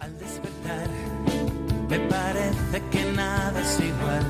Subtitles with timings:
[0.00, 0.88] Al despertar,
[1.90, 4.24] me parece que nada es igual.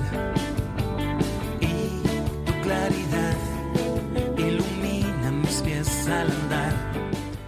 [1.61, 3.37] Y tu claridad
[4.37, 6.72] ilumina mis pies al andar.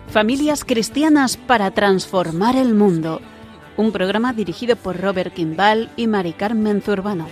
[0.09, 3.21] Familias cristianas para transformar el mundo.
[3.77, 7.27] Un programa dirigido por Robert Kimball y Mari Carmen Zurbano.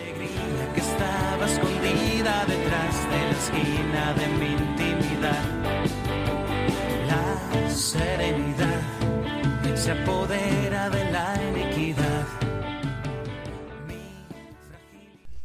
[0.74, 5.44] Que estaba escondida detrás de la esquina de mi intimidad.
[7.06, 8.39] La serenidad
[9.80, 12.26] se apodera de la iniquidad.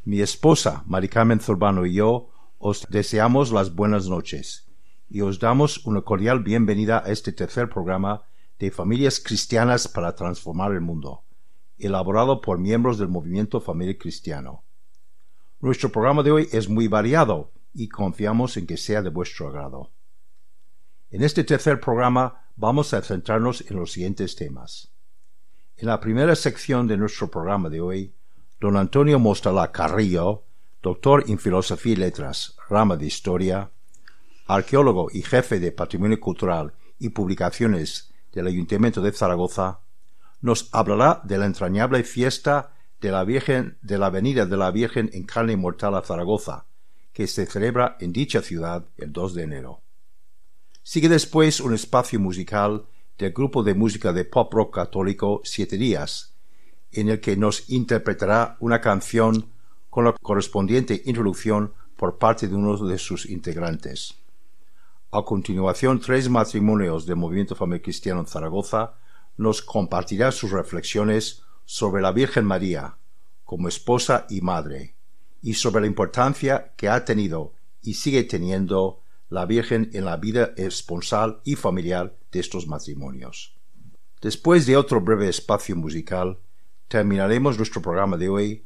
[0.03, 4.69] Mi esposa, Mari Carmen Zurbano y yo os deseamos las buenas noches
[5.09, 8.23] y os damos una cordial bienvenida a este tercer programa
[8.59, 11.23] de Familias Cristianas para Transformar el Mundo,
[11.77, 14.65] elaborado por miembros del movimiento Familia Cristiano.
[15.61, 19.91] Nuestro programa de hoy es muy variado y confiamos en que sea de vuestro agrado.
[21.09, 24.89] En este tercer programa vamos a centrarnos en los siguientes temas.
[25.77, 28.13] En la primera sección de nuestro programa de hoy,
[28.59, 30.43] don Antonio Mostalá Carrillo,
[30.81, 33.71] doctor en Filosofía y Letras, rama de Historia,
[34.47, 39.79] arqueólogo y jefe de Patrimonio Cultural y Publicaciones del Ayuntamiento de Zaragoza,
[40.41, 45.09] nos hablará de la entrañable fiesta de la Virgen de la Venida de la Virgen
[45.13, 46.65] en carne mortal a Zaragoza,
[47.11, 49.81] que se celebra en dicha ciudad el 2 de enero.
[50.87, 52.85] Sigue después un espacio musical
[53.17, 56.35] del grupo de música de pop rock católico Siete Días,
[56.91, 59.49] en el que nos interpretará una canción
[59.89, 64.13] con la correspondiente introducción por parte de uno de sus integrantes.
[65.09, 68.93] A continuación, tres matrimonios del Movimiento Familiar Cristiano en Zaragoza
[69.37, 72.95] nos compartirá sus reflexiones sobre la Virgen María
[73.43, 74.93] como esposa y madre,
[75.41, 80.53] y sobre la importancia que ha tenido y sigue teniendo la Virgen en la vida
[80.57, 83.55] esponsal y familiar de estos matrimonios.
[84.21, 86.39] Después de otro breve espacio musical,
[86.87, 88.65] terminaremos nuestro programa de hoy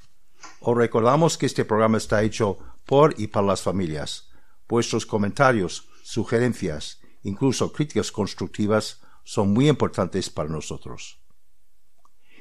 [0.61, 4.29] Os recordamos que este programa está hecho por y para las familias.
[4.67, 11.19] Vuestros comentarios, sugerencias, incluso críticas constructivas son muy importantes para nosotros.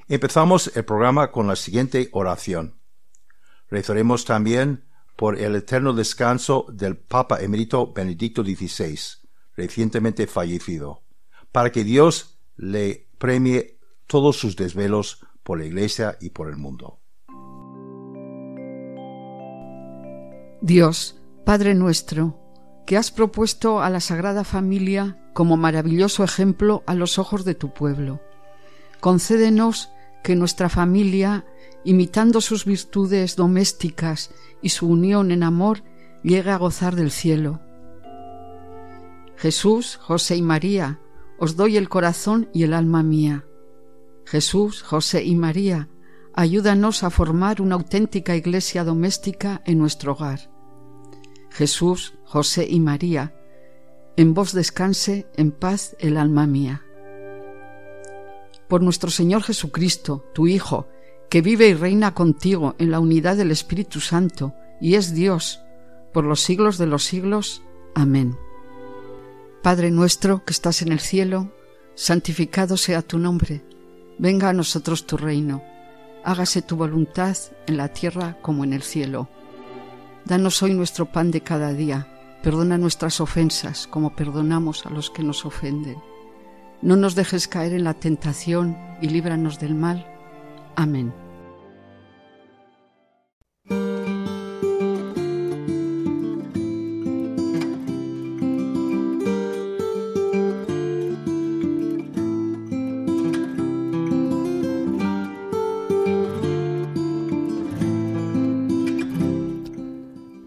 [0.09, 2.81] Empezamos el programa con la siguiente oración.
[3.69, 4.85] Rezaremos también
[5.17, 8.99] por el eterno descanso del Papa emérito Benedicto XVI,
[9.57, 11.03] recientemente fallecido,
[11.53, 16.99] para que Dios le premie todos sus desvelos por la Iglesia y por el mundo.
[20.61, 22.39] Dios, Padre nuestro,
[22.87, 27.73] que has propuesto a la Sagrada Familia como maravilloso ejemplo a los ojos de tu
[27.73, 28.21] pueblo.
[29.01, 29.91] Concédenos
[30.23, 31.45] que nuestra familia,
[31.85, 35.83] imitando sus virtudes domésticas y su unión en amor,
[36.23, 37.61] llegue a gozar del cielo.
[39.37, 41.01] Jesús, José y María,
[41.39, 43.45] os doy el corazón y el alma mía.
[44.25, 45.89] Jesús, José y María,
[46.35, 50.51] ayúdanos a formar una auténtica iglesia doméstica en nuestro hogar.
[51.51, 53.35] Jesús, José y María,
[54.17, 56.83] en vos descanse en paz el alma mía.
[58.73, 60.89] Por nuestro Señor Jesucristo, tu Hijo,
[61.29, 65.61] que vive y reina contigo en la unidad del Espíritu Santo, y es Dios,
[66.15, 67.61] por los siglos de los siglos.
[67.95, 68.35] Amén.
[69.63, 71.53] Padre nuestro que estás en el cielo,
[71.97, 73.63] santificado sea tu nombre,
[74.19, 75.63] venga a nosotros tu reino,
[76.25, 79.29] hágase tu voluntad en la tierra como en el cielo.
[80.25, 85.23] Danos hoy nuestro pan de cada día, perdona nuestras ofensas como perdonamos a los que
[85.23, 85.99] nos ofenden.
[86.83, 90.05] No nos dejes caer en la tentación y líbranos del mal.
[90.75, 91.15] Amén.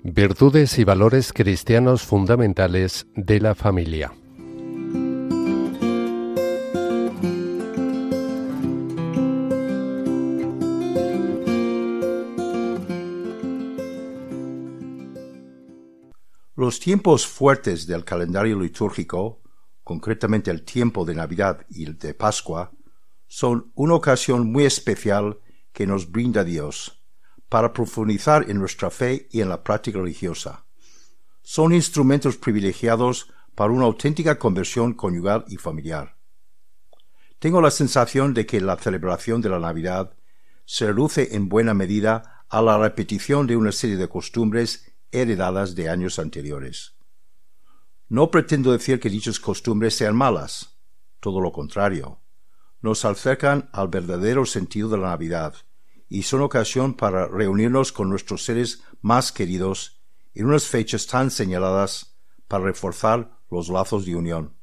[0.04, 4.12] Virtudes y valores cristianos fundamentales de la familia.
[16.86, 19.42] Tiempos fuertes del calendario litúrgico,
[19.84, 22.74] concretamente el tiempo de Navidad y el de Pascua,
[23.26, 25.40] son una ocasión muy especial
[25.74, 27.04] que nos brinda Dios
[27.50, 30.68] para profundizar en nuestra fe y en la práctica religiosa.
[31.42, 36.18] Son instrumentos privilegiados para una auténtica conversión conyugal y familiar.
[37.40, 40.16] Tengo la sensación de que la celebración de la Navidad
[40.66, 45.90] se reduce en buena medida a la repetición de una serie de costumbres heredadas de
[45.90, 46.96] años anteriores.
[48.08, 50.78] No pretendo decir que dichas costumbres sean malas,
[51.20, 52.20] todo lo contrario.
[52.82, 55.56] Nos acercan al verdadero sentido de la Navidad
[56.08, 60.02] y son ocasión para reunirnos con nuestros seres más queridos
[60.36, 62.16] en unas fechas tan señaladas
[62.48, 64.56] para reforzar los lazos de unión.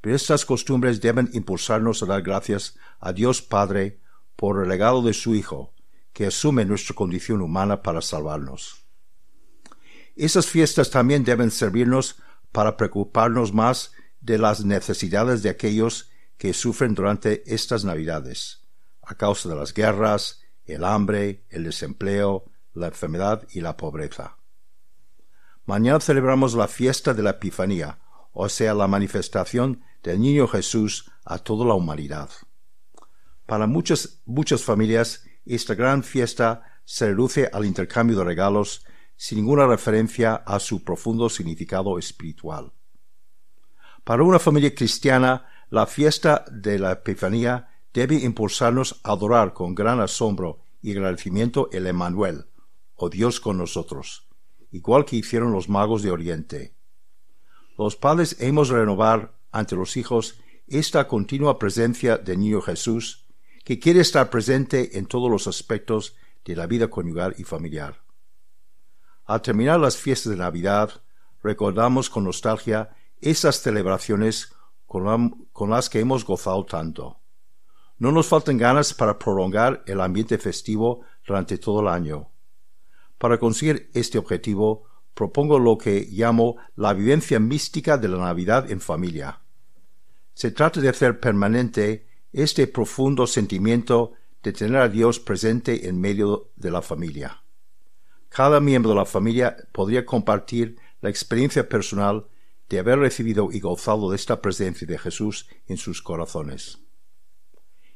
[0.00, 4.00] Pero estas costumbres deben impulsarnos a dar gracias a Dios Padre
[4.36, 5.74] por el legado de su Hijo,
[6.12, 8.83] que asume nuestra condición humana para salvarnos.
[10.16, 12.16] Esas fiestas también deben servirnos
[12.52, 18.64] para preocuparnos más de las necesidades de aquellos que sufren durante estas Navidades,
[19.02, 24.36] a causa de las guerras, el hambre, el desempleo, la enfermedad y la pobreza.
[25.66, 27.98] Mañana celebramos la fiesta de la Epifanía,
[28.32, 32.30] o sea, la manifestación del Niño Jesús a toda la humanidad.
[33.46, 38.84] Para muchas, muchas familias, esta gran fiesta se reduce al intercambio de regalos
[39.24, 42.74] sin ninguna referencia a su profundo significado espiritual.
[44.04, 49.98] Para una familia cristiana, la fiesta de la Epifanía debe impulsarnos a adorar con gran
[50.02, 52.48] asombro y agradecimiento el Emmanuel,
[52.96, 54.28] o Dios con nosotros,
[54.72, 56.74] igual que hicieron los magos de Oriente.
[57.78, 63.24] Los padres hemos de renovar ante los hijos esta continua presencia del Niño Jesús,
[63.64, 68.03] que quiere estar presente en todos los aspectos de la vida conyugal y familiar.
[69.26, 70.90] Al terminar las fiestas de Navidad,
[71.42, 72.90] recordamos con nostalgia
[73.20, 74.52] esas celebraciones
[74.86, 77.20] con, las que hemos gozado tanto.
[77.98, 82.28] No nos faltan ganas para prolongar el ambiente festivo durante todo el año.
[83.18, 84.84] Para conseguir este objetivo,
[85.14, 89.40] propongo lo que llamo la vivencia mística de la Navidad en familia.
[90.34, 94.12] Se trata de hacer permanente este profundo sentimiento
[94.42, 97.43] de tener a Dios presente en medio de la familia.
[98.34, 102.26] Cada miembro de la familia podría compartir la experiencia personal
[102.68, 106.80] de haber recibido y gozado de esta presencia de Jesús en sus corazones.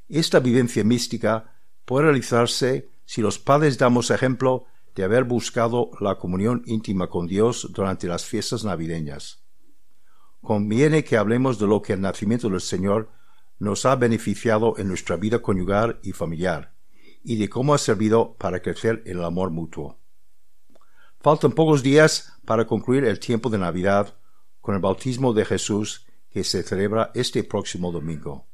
[0.08, 6.62] Esta vivencia mística puede realizarse si los padres damos ejemplo de haber buscado la comunión
[6.66, 9.42] íntima con Dios durante las fiestas navideñas.
[10.40, 13.10] Conviene que hablemos de lo que el nacimiento del Señor
[13.58, 16.76] nos ha beneficiado en nuestra vida conyugal y familiar,
[17.24, 19.97] y de cómo ha servido para crecer en el amor mutuo.
[21.20, 24.14] Faltan pocos días para concluir el tiempo de Navidad
[24.60, 28.46] con el bautismo de Jesús que se celebra este próximo domingo.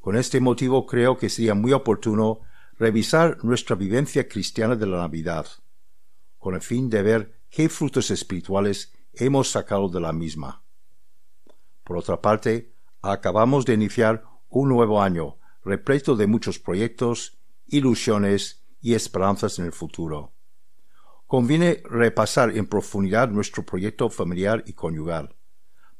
[0.00, 2.40] Con este motivo creo que sería muy oportuno
[2.78, 5.48] revisar nuestra vivencia cristiana de la Navidad,
[6.38, 10.62] con el fin de ver qué frutos espirituales hemos sacado de la misma.
[11.82, 12.72] Por otra parte,
[13.02, 19.72] acabamos de iniciar un nuevo año repleto de muchos proyectos, ilusiones y esperanzas en el
[19.72, 20.37] futuro.
[21.28, 25.36] Conviene repasar en profundidad nuestro proyecto familiar y conyugal,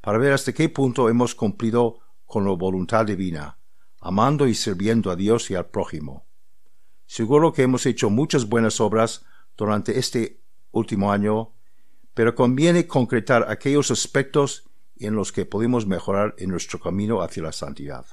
[0.01, 3.59] para ver hasta qué punto hemos cumplido con la voluntad divina,
[4.01, 6.25] amando y sirviendo a Dios y al prójimo.
[7.05, 9.23] Seguro que hemos hecho muchas buenas obras
[9.55, 11.53] durante este último año,
[12.15, 17.51] pero conviene concretar aquellos aspectos en los que podemos mejorar en nuestro camino hacia la
[17.51, 18.07] santidad.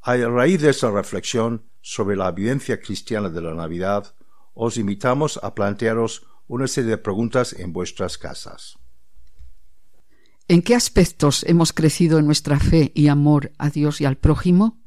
[0.00, 4.14] A raíz de esta reflexión sobre la vivencia cristiana de la Navidad,
[4.54, 8.78] os invitamos a plantearos una serie de preguntas en vuestras casas.
[10.46, 14.80] ¿En qué aspectos hemos crecido en nuestra fe y amor a Dios y al prójimo?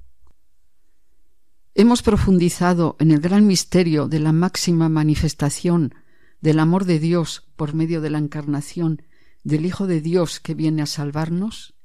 [1.73, 5.93] ¿Hemos profundizado en el gran misterio de la máxima manifestación
[6.41, 9.01] del amor de Dios por medio de la encarnación
[9.43, 11.75] del Hijo de Dios que viene a salvarnos?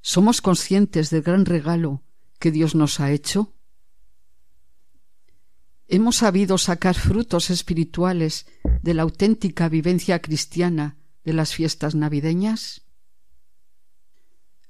[0.00, 2.02] ¿Somos conscientes del gran regalo
[2.38, 3.53] que Dios nos ha hecho?
[5.86, 8.46] ¿Hemos sabido sacar frutos espirituales
[8.82, 12.82] de la auténtica vivencia cristiana de las fiestas navideñas?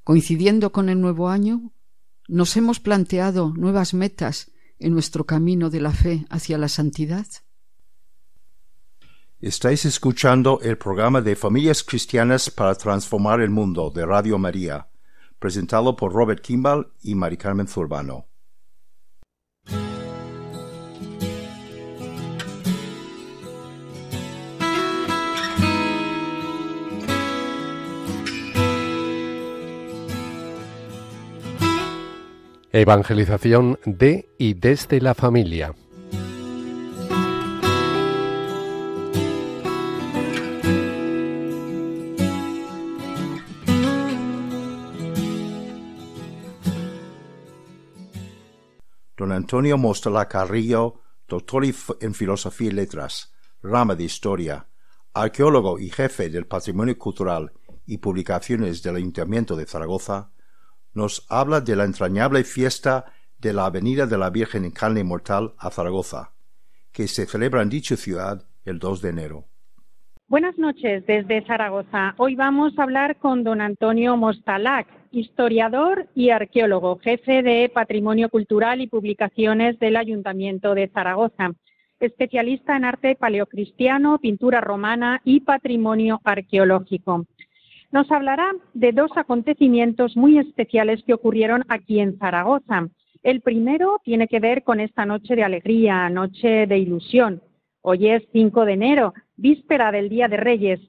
[0.02, 1.72] Coincidiendo con el nuevo año,
[2.26, 7.26] nos hemos planteado nuevas metas en nuestro camino de la fe hacia la santidad.
[9.40, 14.88] Estáis escuchando el programa de Familias Cristianas para Transformar el Mundo de Radio María,
[15.38, 17.14] presentado por Robert Kimball y
[17.66, 18.26] Zurbano.
[32.76, 35.72] Evangelización de y desde la familia.
[49.16, 50.96] Don Antonio Mostala Carrillo,
[51.28, 51.64] doctor
[52.00, 54.66] en Filosofía y Letras, rama de Historia,
[55.12, 57.52] arqueólogo y jefe del Patrimonio Cultural
[57.86, 60.32] y Publicaciones del Ayuntamiento de Zaragoza,
[60.94, 63.04] nos habla de la entrañable fiesta
[63.38, 66.32] de la Avenida de la Virgen en Carne Mortal a Zaragoza,
[66.92, 69.44] que se celebra en dicha ciudad el 2 de enero.
[70.26, 72.14] Buenas noches desde Zaragoza.
[72.16, 78.80] Hoy vamos a hablar con don Antonio Mostalac, historiador y arqueólogo, jefe de Patrimonio Cultural
[78.80, 81.52] y Publicaciones del Ayuntamiento de Zaragoza,
[82.00, 87.26] especialista en arte paleocristiano, pintura romana y patrimonio arqueológico
[87.94, 92.88] nos hablará de dos acontecimientos muy especiales que ocurrieron aquí en Zaragoza.
[93.22, 97.40] El primero tiene que ver con esta noche de alegría, noche de ilusión.
[97.82, 100.80] Hoy es 5 de enero, víspera del Día de Reyes.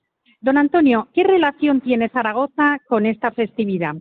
[0.41, 3.93] Don Antonio, ¿qué relación tiene Zaragoza con esta festividad?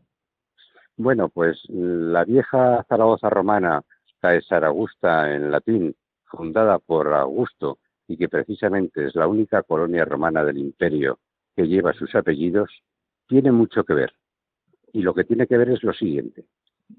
[0.97, 3.83] Bueno, pues la vieja Zaragoza romana,
[4.21, 5.95] Caesar Augusta en latín,
[6.25, 7.77] fundada por Augusto
[8.09, 11.19] y que precisamente es la única colonia romana del imperio
[11.55, 12.71] que lleva sus apellidos,
[13.27, 14.13] tiene mucho que ver.
[14.93, 16.45] Y lo que tiene que ver es lo siguiente.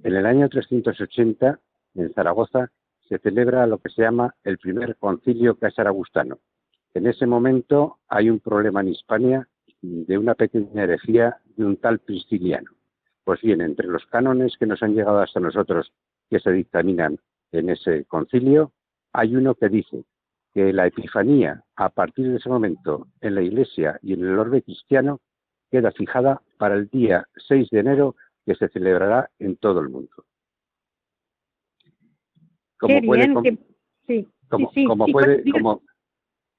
[0.03, 1.59] En el año 380,
[1.95, 2.71] en Zaragoza,
[3.07, 6.39] se celebra lo que se llama el primer concilio casaragustano.
[6.93, 9.47] En ese momento hay un problema en Hispania
[9.81, 12.71] de una pequeña herejía de un tal Prisciliano.
[13.23, 15.91] Pues bien, entre los cánones que nos han llegado hasta nosotros
[16.29, 17.19] que se dictaminan
[17.51, 18.71] en ese concilio,
[19.13, 20.03] hay uno que dice
[20.53, 24.61] que la epifanía a partir de ese momento en la Iglesia y en el orbe
[24.61, 25.19] cristiano
[25.75, 28.15] queda fijada para el día 6 de enero
[28.45, 30.23] que se celebrará en todo el mundo.
[32.79, 33.57] Como puede,
[34.07, 34.71] sí, como,
[35.07, 35.81] puede, como,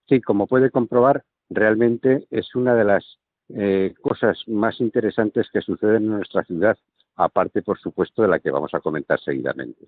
[0.07, 3.19] sí, como puede comprobar, realmente es una de las
[3.55, 6.77] eh, cosas más interesantes que suceden en nuestra ciudad,
[7.15, 9.87] aparte, por supuesto, de la que vamos a comentar seguidamente.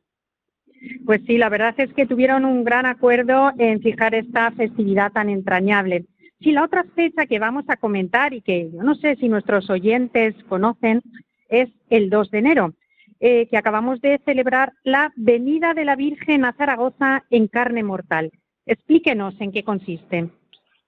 [1.04, 5.28] Pues sí, la verdad es que tuvieron un gran acuerdo en fijar esta festividad tan
[5.28, 6.06] entrañable.
[6.40, 9.68] Sí, la otra fecha que vamos a comentar y que yo no sé si nuestros
[9.70, 11.02] oyentes conocen
[11.48, 12.74] es el 2 de enero,
[13.18, 18.30] eh, que acabamos de celebrar la venida de la Virgen a Zaragoza en carne mortal.
[18.66, 20.30] Explíquenos en qué consiste.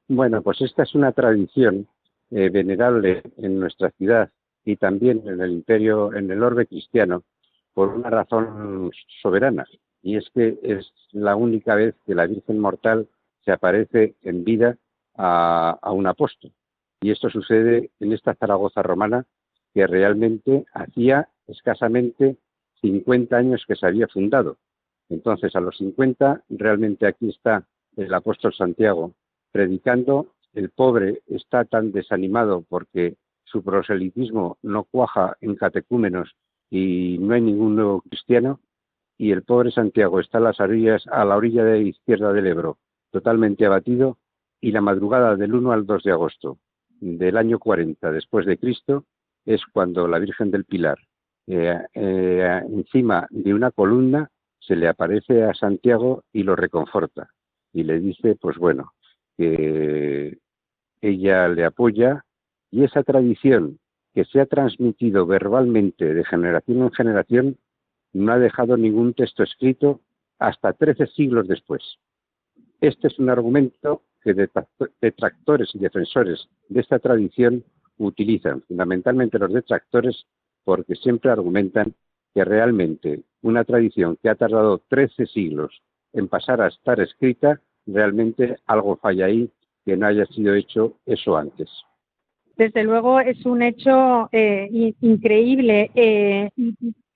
[0.06, 1.88] Bueno, pues esta es una tradición
[2.30, 4.30] eh, venerable en nuestra ciudad
[4.64, 7.24] y también en el imperio, en el orbe cristiano,
[7.74, 8.90] por una razón
[9.22, 9.64] soberana,
[10.02, 13.08] y es que es la única vez que la Virgen mortal
[13.44, 14.76] se aparece en vida
[15.20, 16.52] a, un apóstol.
[17.00, 19.26] Y esto sucede en esta Zaragoza romana
[19.74, 22.36] que realmente hacía escasamente
[22.80, 24.56] 50 años que se había fundado.
[25.08, 29.12] Entonces, a los 50, realmente aquí está el apóstol Santiago
[29.52, 30.34] predicando.
[30.54, 36.34] El pobre está tan desanimado porque su proselitismo no cuaja en catecúmenos
[36.70, 38.60] y no hay ningún nuevo cristiano.
[39.18, 42.78] Y el pobre Santiago está a las orillas, a la orilla de izquierda del Ebro,
[43.10, 44.16] totalmente abatido,
[44.60, 46.58] y la madrugada del 1 al 2 de agosto
[47.00, 49.04] del año 40 después de Cristo
[49.46, 50.98] es cuando la Virgen del Pilar,
[51.46, 57.30] eh, eh, encima de una columna, se le aparece a Santiago y lo reconforta
[57.72, 58.92] y le dice, pues bueno,
[59.36, 60.38] que
[61.00, 62.24] ella le apoya
[62.70, 63.78] y esa tradición
[64.14, 67.56] que se ha transmitido verbalmente de generación en generación
[68.12, 70.00] no ha dejado ningún texto escrito
[70.38, 71.98] hasta 13 siglos después.
[72.80, 74.34] Este es un argumento que
[75.00, 77.64] detractores y defensores de esta tradición
[77.98, 80.26] utilizan, fundamentalmente los detractores,
[80.64, 81.94] porque siempre argumentan
[82.34, 88.58] que realmente una tradición que ha tardado 13 siglos en pasar a estar escrita, realmente
[88.66, 89.50] algo falla ahí
[89.84, 91.68] que no haya sido hecho eso antes.
[92.56, 95.90] Desde luego es un hecho eh, increíble.
[95.94, 96.50] Eh,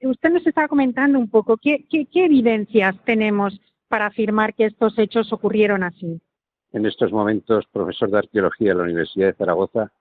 [0.02, 5.32] usted nos estaba comentando un poco, ¿qué, qué evidencias tenemos para afirmar que estos hechos
[5.32, 6.20] ocurrieron así?
[6.74, 9.92] En estos momentos profesor de arqueología en la Universidad de Zaragoza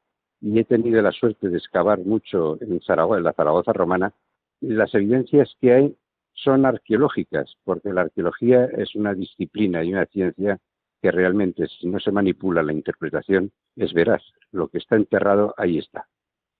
[0.42, 4.12] y he tenido la suerte de excavar mucho en Zaragoza, en la Zaragoza romana.
[4.60, 5.96] Las evidencias que hay
[6.34, 10.60] son arqueológicas, porque la arqueología es una disciplina y una ciencia
[11.00, 14.24] que realmente, si no se manipula la interpretación, es veraz.
[14.52, 16.08] Lo que está enterrado, ahí está.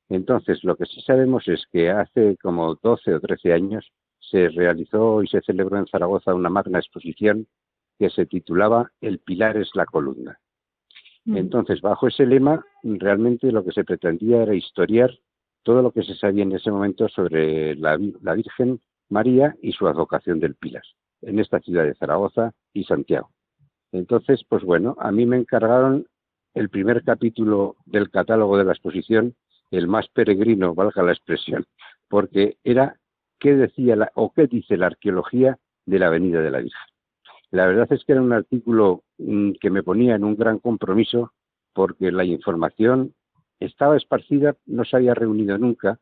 [0.10, 5.24] Entonces, lo que sí sabemos es que hace como 12 o 13 años se realizó
[5.24, 7.48] y se celebró en Zaragoza una magna exposición
[7.98, 10.40] que se titulaba El pilar es la columna.
[11.26, 11.38] Mm.
[11.38, 15.12] Entonces, bajo ese lema, realmente lo que se pretendía era historiar
[15.64, 20.40] todo lo que se sabía en ese momento sobre la, Virgen María y su advocación
[20.40, 20.84] del Pilar,
[21.22, 23.30] en esta ciudad de Zaragoza y Santiago.
[23.92, 26.06] Entonces, pues bueno, a mí me encargaron
[26.54, 29.36] el primer capítulo del catálogo de la exposición,
[29.72, 31.66] el más peregrino, valga la expresión,
[32.10, 32.98] porque era
[33.40, 36.93] qué decía la, o qué dice la arqueología de la Avenida de la Virgen.
[37.54, 41.34] La verdad es que era un artículo mm, que me ponía en un gran compromiso
[41.74, 43.14] porque la información
[43.60, 46.00] estaba esparcida, no se había reunido nunca,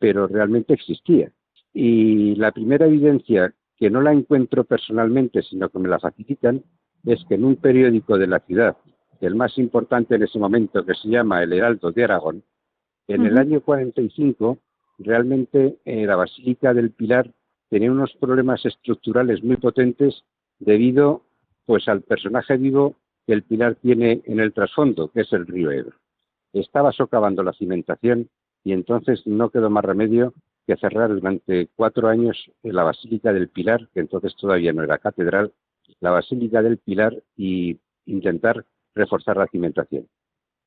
[0.00, 1.30] pero realmente existía.
[1.72, 6.64] Y la primera evidencia, que no la encuentro personalmente, sino que me la facilitan,
[7.04, 8.76] es que en un periódico de la ciudad,
[9.20, 12.42] el más importante en ese momento, que se llama El Heraldo de Aragón,
[13.06, 14.58] en el año 45,
[14.98, 17.32] realmente eh, la Basílica del Pilar
[17.70, 20.24] tenía unos problemas estructurales muy potentes
[20.58, 21.22] debido
[21.66, 22.96] pues al personaje vivo
[23.26, 25.96] que el Pilar tiene en el trasfondo, que es el río Ebro.
[26.52, 28.30] Estaba socavando la cimentación
[28.64, 30.32] y entonces no quedó más remedio
[30.66, 35.52] que cerrar durante cuatro años la Basílica del Pilar, que entonces todavía no era catedral,
[36.00, 40.08] la Basílica del Pilar y intentar reforzar la cimentación.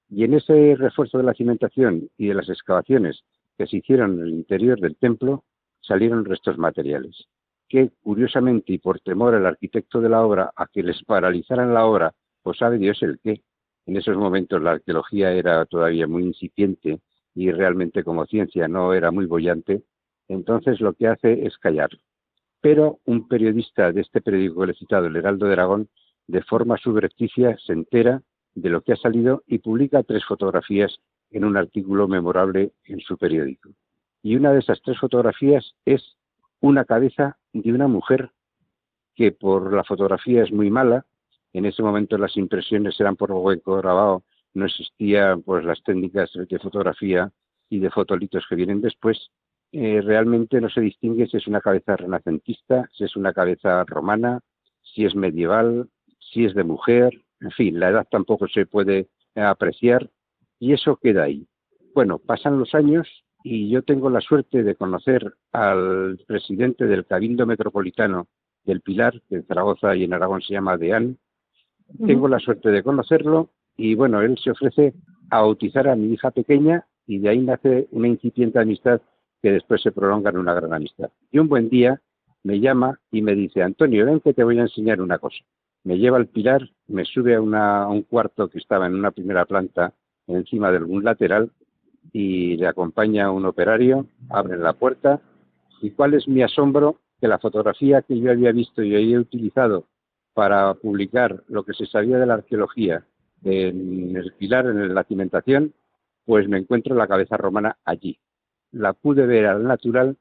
[0.10, 3.24] Y en ese refuerzo de la cimentación y de las excavaciones
[3.58, 5.44] que se hicieron en el interior del templo,
[5.82, 7.28] salieron restos materiales,
[7.72, 11.86] que curiosamente y por temor al arquitecto de la obra a que les paralizaran la
[11.86, 12.14] obra,
[12.44, 13.42] pues sabe Dios el qué.
[13.86, 17.00] En esos momentos la arqueología era todavía muy incipiente
[17.34, 19.84] y realmente como ciencia no era muy bollante,
[20.28, 21.90] entonces lo que hace es callar.
[22.60, 25.88] Pero un periodista de este periódico que he citado, el Heraldo de Aragón,
[26.28, 28.22] de forma subrepticia se entera
[28.54, 31.00] de lo que ha salido y publica tres fotografías
[31.30, 33.70] en un artículo memorable en su periódico.
[34.22, 36.18] Y una de esas tres fotografías es
[36.62, 38.32] una cabeza de una mujer
[39.16, 41.06] que por la fotografía es muy mala.
[41.54, 46.60] En ese momento las impresiones eran por hueco grabado, no existían pues las técnicas de
[46.60, 47.32] fotografía
[47.70, 49.32] y de fotolitos que vienen después.
[49.74, 54.42] Eh, realmente no se distingue si es una cabeza renacentista, si es una cabeza romana,
[54.82, 60.10] si es medieval, si es de mujer, en fin, la edad tampoco se puede apreciar
[60.60, 61.48] y eso queda ahí.
[61.94, 63.08] Bueno, pasan los años
[63.44, 68.28] y yo tengo la suerte de conocer al presidente del Cabildo Metropolitano
[68.64, 71.18] del Pilar, que en Zaragoza y en Aragón se llama Deán.
[72.06, 74.94] Tengo la suerte de conocerlo y bueno, él se ofrece
[75.30, 79.02] a bautizar a mi hija pequeña y de ahí nace una incipiente amistad
[79.42, 81.10] que después se prolonga en una gran amistad.
[81.32, 82.00] Y un buen día
[82.44, 85.44] me llama y me dice, Antonio, ven que te voy a enseñar una cosa.
[85.84, 89.46] Me lleva al Pilar, me sube a, a un cuarto que estaba en una primera
[89.46, 89.94] planta
[90.28, 91.52] encima de algún lateral
[92.12, 95.22] y le acompaña un operario, abre la puerta
[95.82, 99.86] y cuál es mi asombro que la fotografía que yo había visto y había utilizado
[100.34, 103.06] para publicar lo que se sabía de la arqueología
[103.44, 105.74] en el pilar, en la cimentación,
[106.26, 108.18] pues me encuentro la cabeza romana allí.
[108.72, 110.18] La pude ver al natural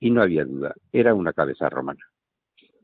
[0.00, 2.00] y no había duda, era una cabeza romana.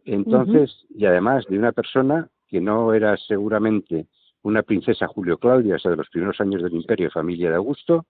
[0.04, 4.06] Entonces, y además de una persona que no era seguramente
[4.42, 8.06] una princesa Julio Claudia, o sea, de los primeros años del imperio, familia de Augusto,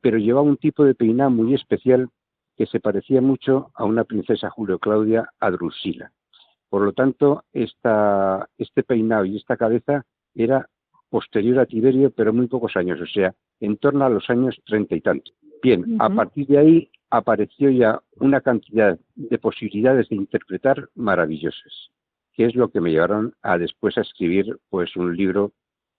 [0.00, 2.08] pero llevaba un tipo de peinado muy especial
[2.56, 6.12] que se parecía mucho a una princesa Julio Claudia a Drusila.
[6.68, 10.68] Por lo tanto, esta, este peinado y esta cabeza era
[11.08, 14.94] posterior a Tiberio, pero muy pocos años, o sea, en torno a los años treinta
[14.94, 15.34] y tantos.
[15.62, 21.90] Bien, a partir de ahí apareció ya una cantidad de posibilidades de interpretar maravillosas
[22.38, 25.54] que es lo que me llevaron a después a escribir pues un libro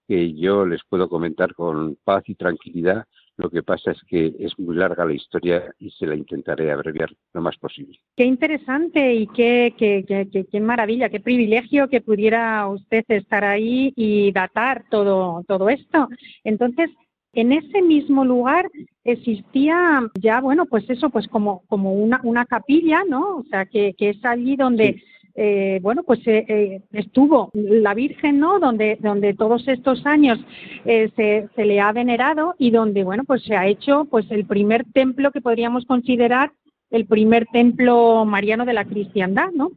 [0.08, 3.08] que yo les puedo comentar con paz y tranquilidad.
[3.40, 7.10] Lo que pasa es que es muy larga la historia y se la intentaré abreviar
[7.34, 7.98] lo más posible.
[8.18, 13.94] Qué interesante y qué, qué, qué, qué maravilla, qué privilegio que pudiera usted estar ahí
[13.96, 16.10] y datar todo, todo esto.
[16.44, 16.90] Entonces,
[17.32, 18.70] en ese mismo lugar
[19.06, 23.38] existía ya, bueno, pues eso, pues como, como una, una capilla, ¿no?
[23.38, 25.02] O sea, que, que es allí donde...
[25.36, 28.60] Eh, bueno, pues eh, eh, estuvo la Virgen, ¿no?
[28.60, 30.40] Donde, donde todos estos años
[30.84, 34.86] se, se, le ha venerado y donde, bueno, pues se ha hecho pues el primer
[34.92, 36.52] templo que podríamos considerar
[36.90, 39.72] el primer templo mariano de la cristiandad, ¿no?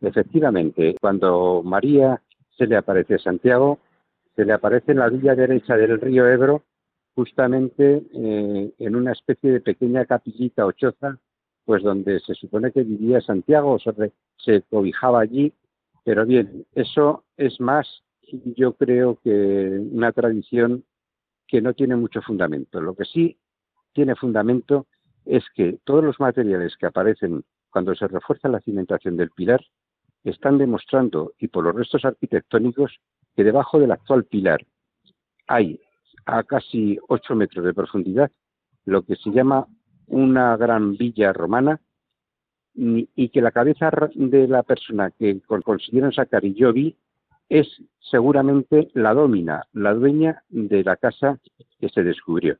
[0.00, 2.22] Efectivamente, cuando María
[2.56, 3.78] se le aparece a Santiago,
[4.36, 6.62] se le aparece en la villa derecha del río Ebro,
[7.16, 11.18] justamente en una especie de pequeña capillita o choza
[11.68, 13.92] pues donde se supone que vivía Santiago, se,
[14.38, 15.52] se cobijaba allí,
[16.02, 17.86] pero bien, eso es más,
[18.56, 20.82] yo creo que una tradición
[21.46, 22.80] que no tiene mucho fundamento.
[22.80, 23.36] Lo que sí
[23.92, 24.86] tiene fundamento
[25.26, 29.60] es que todos los materiales que aparecen cuando se refuerza la cimentación del pilar
[30.24, 32.96] están demostrando, y por los restos arquitectónicos,
[33.36, 34.64] que debajo del actual pilar
[35.46, 35.78] hay
[36.24, 38.30] a casi 8 metros de profundidad
[38.86, 39.66] lo que se llama
[40.08, 41.80] una gran villa romana
[42.74, 46.96] y que la cabeza de la persona que consiguieron sacar y yo vi
[47.48, 47.66] es
[47.98, 51.40] seguramente la domina, la dueña de la casa
[51.80, 52.56] que se descubrió.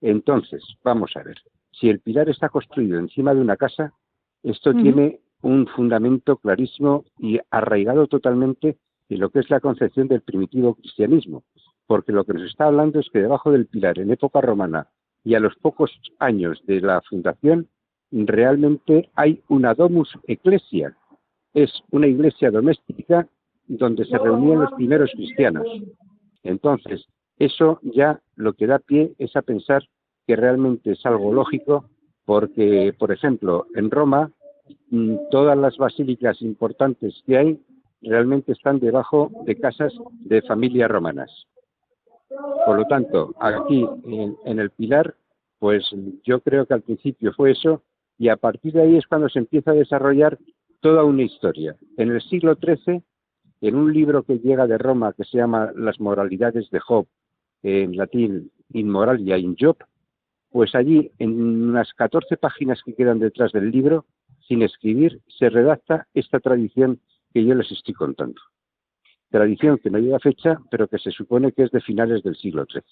[0.00, 1.38] Entonces, vamos a ver,
[1.72, 3.94] si el pilar está construido encima de una casa,
[4.42, 8.76] esto tiene un fundamento clarísimo y arraigado totalmente
[9.08, 11.44] en lo que es la concepción del primitivo cristianismo,
[11.86, 14.88] porque lo que nos está hablando es que debajo del pilar en época romana
[15.24, 17.68] y a los pocos años de la fundación
[18.10, 20.96] realmente hay una domus ecclesia,
[21.54, 23.28] es una iglesia doméstica
[23.66, 25.66] donde se reunían los primeros cristianos.
[26.42, 27.06] Entonces,
[27.38, 29.82] eso ya lo que da pie es a pensar
[30.26, 31.84] que realmente es algo lógico,
[32.24, 34.30] porque, por ejemplo, en Roma,
[34.90, 37.60] mm, todas las basílicas importantes que hay
[38.02, 41.47] realmente están debajo de casas de familias romanas.
[42.28, 43.86] Por lo tanto, aquí
[44.44, 45.14] en, el Pilar,
[45.58, 45.84] pues
[46.24, 47.82] yo creo que al principio fue eso,
[48.18, 50.38] y a partir de ahí es cuando se empieza a desarrollar
[50.80, 51.76] toda una historia.
[51.96, 53.02] En el siglo XIII,
[53.60, 57.06] en un libro que llega de Roma que se llama Las moralidades de Job,
[57.62, 59.78] en latín In Moralia in Job,
[60.50, 64.04] pues allí en unas 14 páginas que quedan detrás del libro,
[64.46, 67.00] sin escribir, se redacta esta tradición
[67.32, 68.40] que yo les estoy contando.
[69.30, 72.64] Tradición que no llega fecha, pero que se supone que es de finales del siglo
[72.64, 72.82] XIII.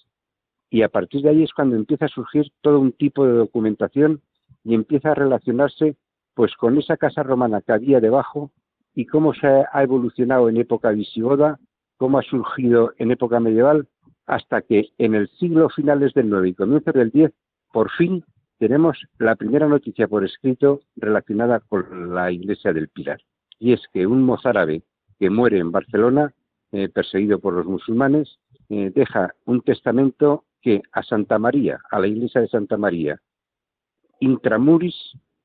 [0.69, 4.21] Y a partir de ahí es cuando empieza a surgir todo un tipo de documentación
[4.63, 5.95] y empieza a relacionarse
[6.33, 8.51] pues con esa casa romana que había debajo
[8.93, 11.59] y cómo se ha evolucionado en época visigoda,
[11.97, 13.87] cómo ha surgido en época medieval,
[14.27, 17.31] hasta que en el siglo finales del 9 y comienzos del 10,
[17.71, 18.23] por fin
[18.59, 23.19] tenemos la primera noticia por escrito relacionada con la iglesia del Pilar.
[23.59, 24.83] Y es que un mozárabe
[25.19, 26.33] que muere en Barcelona,
[26.71, 32.07] eh, perseguido por los musulmanes, eh, deja un testamento que a Santa María, a la
[32.07, 33.21] iglesia de Santa María,
[34.19, 34.95] intramuris,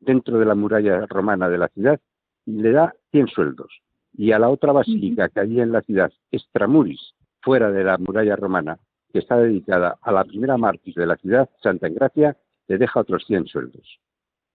[0.01, 2.01] dentro de la muralla romana de la ciudad,
[2.47, 3.73] le da 100 sueldos.
[4.15, 8.37] Y a la otra basílica que había en la ciudad, extramuris, fuera de la muralla
[8.37, 8.79] romana,
[9.13, 12.37] que está dedicada a la primera mártir de la ciudad, Santa Engracia,
[12.69, 14.01] le deja otros 100 sueldos.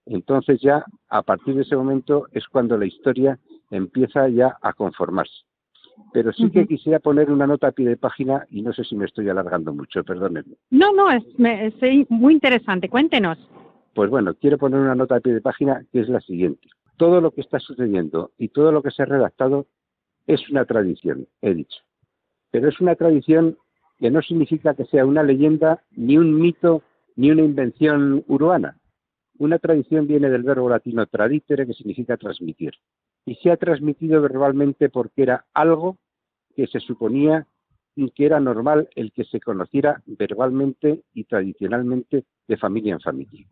[0.06, 3.38] Entonces ya, a partir de ese momento, es cuando la historia
[3.70, 5.44] empieza ya a conformarse.
[6.12, 8.96] Pero sí que quisiera poner una nota a pie de página y no sé si
[8.96, 10.54] me estoy alargando mucho, perdónenme.
[10.70, 12.88] No, no, es, es muy interesante.
[12.88, 13.38] Cuéntenos.
[13.94, 16.68] Pues bueno, quiero poner una nota a pie de página que es la siguiente.
[16.96, 19.66] Todo lo que está sucediendo y todo lo que se ha redactado
[20.26, 21.78] es una tradición, he dicho.
[22.50, 23.58] Pero es una tradición
[23.98, 26.82] que no significa que sea una leyenda, ni un mito,
[27.16, 28.78] ni una invención urbana.
[29.38, 32.74] Una tradición viene del verbo latino traditere, que significa transmitir.
[33.24, 35.98] Y se ha transmitido verbalmente porque era algo
[36.54, 37.46] que se suponía
[38.14, 43.46] que era normal el que se conociera verbalmente y tradicionalmente de familia en familia.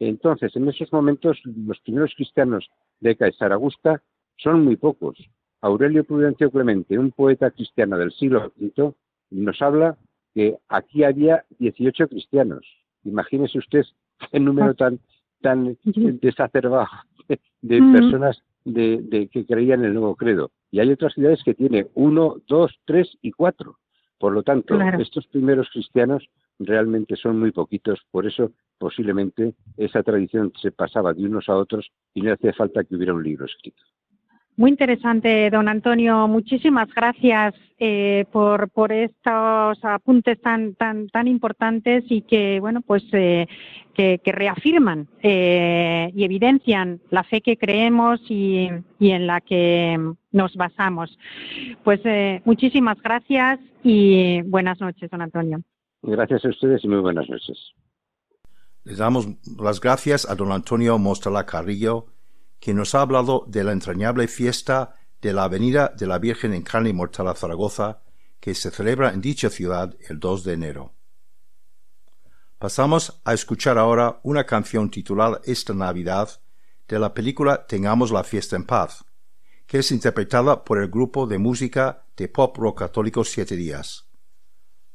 [0.00, 2.68] Entonces, en esos momentos, los primeros cristianos
[3.00, 4.02] de Caesar Augusta
[4.36, 5.16] son muy pocos.
[5.60, 8.94] Aurelio Prudencio Clemente, un poeta cristiano del siglo V,
[9.30, 9.96] nos habla
[10.34, 12.66] que aquí había 18 cristianos.
[13.04, 13.84] Imagínese usted
[14.32, 14.74] el número ah.
[14.74, 15.00] tan,
[15.40, 16.88] tan desacerbado
[17.62, 17.92] de, mm.
[17.92, 20.50] personas de, que creían en el nuevo credo.
[20.70, 23.78] Y hay otras ciudades que tienen uno, dos, tres y cuatro.
[24.18, 30.52] Por lo tanto, estos primeros cristianos realmente son muy poquitos, por eso posiblemente esa tradición
[30.60, 33.82] se pasaba de unos a otros y no hacía falta que hubiera un libro escrito.
[34.56, 36.28] Muy interesante, don Antonio.
[36.28, 43.02] Muchísimas gracias eh, por, por estos apuntes tan, tan, tan importantes y que, bueno, pues
[43.12, 43.48] eh,
[43.94, 48.68] que, reafirman eh, y evidencian la fe que creemos y,
[49.00, 49.98] y, en la que
[50.30, 51.18] nos basamos.
[51.82, 52.00] Pues
[52.44, 55.60] muchísimas gracias y buenas noches, don Antonio.
[56.02, 57.74] Gracias a ustedes y muy buenas noches.
[58.84, 59.26] Les damos
[59.58, 62.06] las gracias a don Antonio Mostala Carrillo,
[62.64, 66.62] quien nos ha hablado de la entrañable fiesta de la Avenida de la Virgen en
[66.62, 68.00] carne y mortal a Zaragoza,
[68.40, 70.94] que se celebra en dicha ciudad el 2 de enero.
[72.58, 76.40] Pasamos a escuchar ahora una canción titulada Esta Navidad
[76.88, 79.04] de la película Tengamos la fiesta en paz,
[79.66, 84.08] que es interpretada por el grupo de música de pop rock católico Siete Días.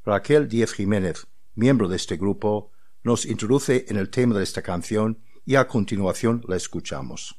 [0.03, 2.71] Raquel Díez Jiménez, miembro de este grupo,
[3.03, 7.38] nos introduce en el tema de esta canción y a continuación la escuchamos.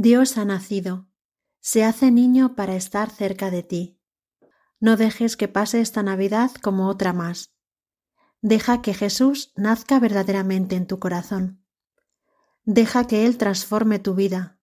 [0.00, 1.08] Dios ha nacido,
[1.60, 4.00] se hace niño para estar cerca de ti.
[4.78, 7.52] No dejes que pase esta Navidad como otra más.
[8.40, 11.64] Deja que Jesús nazca verdaderamente en tu corazón.
[12.62, 14.60] Deja que Él transforme tu vida.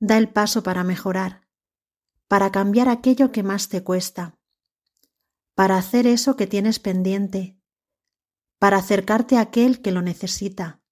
[0.00, 1.46] Da el paso para mejorar,
[2.26, 4.38] para cambiar aquello que más te cuesta
[5.54, 7.56] para hacer eso que tienes pendiente,
[8.58, 10.82] para acercarte a aquel que lo necesita,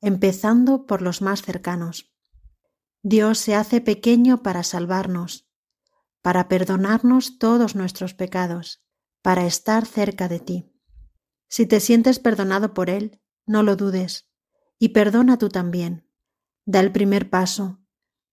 [0.00, 2.11] empezando por los más cercanos.
[3.02, 5.48] Dios se hace pequeño para salvarnos,
[6.22, 8.84] para perdonarnos todos nuestros pecados,
[9.22, 10.72] para estar cerca de ti.
[11.48, 14.28] Si te sientes perdonado por Él, no lo dudes,
[14.78, 16.08] y perdona tú también.
[16.64, 17.80] Da el primer paso.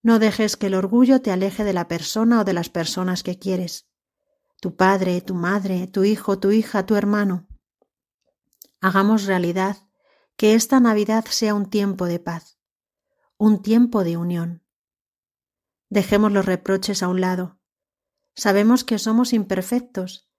[0.02, 3.38] No dejes que el orgullo te aleje de la persona o de las personas que
[3.40, 3.88] quieres.
[4.60, 7.48] Tu padre, tu madre, tu hijo, tu hija, tu hermano.
[8.80, 9.88] Hagamos realidad
[10.36, 12.59] que esta Navidad sea un tiempo de paz,
[13.40, 14.62] un tiempo de unión.
[15.88, 17.58] Dejemos los reproches a un lado.
[18.36, 20.30] Sabemos que somos imperfectos,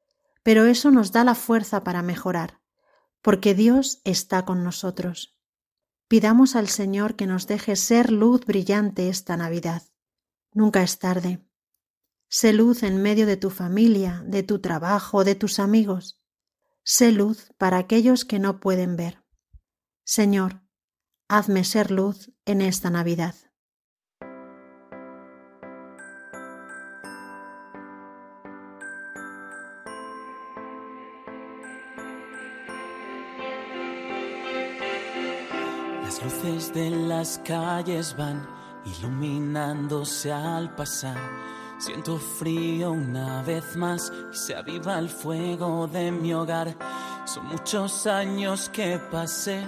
[0.43, 2.61] pero eso nos da la fuerza para mejorar,
[3.23, 5.35] porque Dios está con nosotros.
[6.07, 9.81] Pidamos al Señor que nos deje ser luz brillante esta Navidad.
[10.53, 11.43] Nunca es tarde.
[12.29, 16.21] Sé luz en medio de tu familia, de tu trabajo, de tus amigos.
[16.83, 19.23] Sé luz para aquellos que no pueden ver.
[20.03, 20.61] Señor,
[21.31, 23.33] hazme ser luz en esta Navidad.
[36.03, 38.45] Las luces de las calles van
[38.99, 41.17] iluminándose al pasar.
[41.77, 46.75] Siento frío una vez más y se aviva el fuego de mi hogar.
[47.23, 49.65] Son muchos años que pasé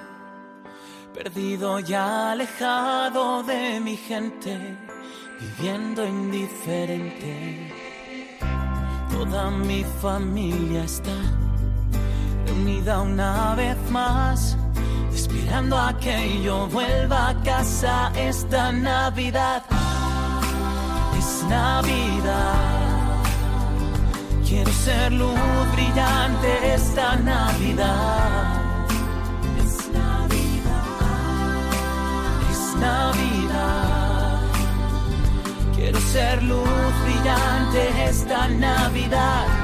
[1.13, 4.77] perdido y alejado de mi gente,
[5.39, 7.71] viviendo indiferente.
[9.11, 11.15] Toda mi familia está
[12.45, 14.57] reunida una vez más,
[15.13, 19.63] esperando a que yo vuelva a casa esta Navidad.
[21.17, 22.55] Es Navidad.
[24.47, 25.39] Quiero ser luz
[25.73, 28.62] brillante esta Navidad.
[32.83, 34.39] Navidad.
[35.75, 39.62] Quiero ser luz brillante esta Navidad.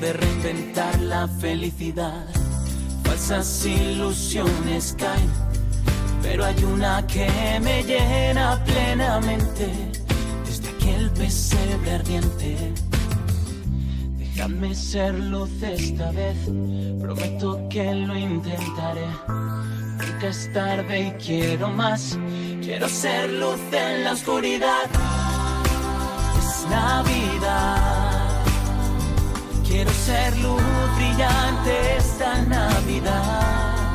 [0.00, 2.24] De reinventar la felicidad.
[3.04, 5.30] Falsas ilusiones caen,
[6.22, 7.28] pero hay una que
[7.60, 9.68] me llena plenamente
[10.46, 12.72] desde aquel pesebre ardiente.
[14.16, 16.36] Déjame ser luz esta vez,
[16.98, 19.06] prometo que lo intentaré.
[19.28, 22.18] Nunca es tarde y quiero más,
[22.62, 24.84] quiero ser luz en la oscuridad.
[26.38, 27.89] Es Navidad,
[29.70, 30.62] quiero ser luz
[30.96, 33.92] brillante esta Navidad.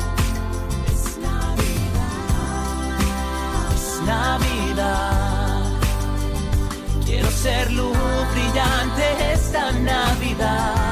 [0.92, 2.16] Es Navidad,
[3.74, 5.62] es Navidad.
[7.04, 7.98] Quiero ser luz
[8.32, 10.85] brillante esta Navidad.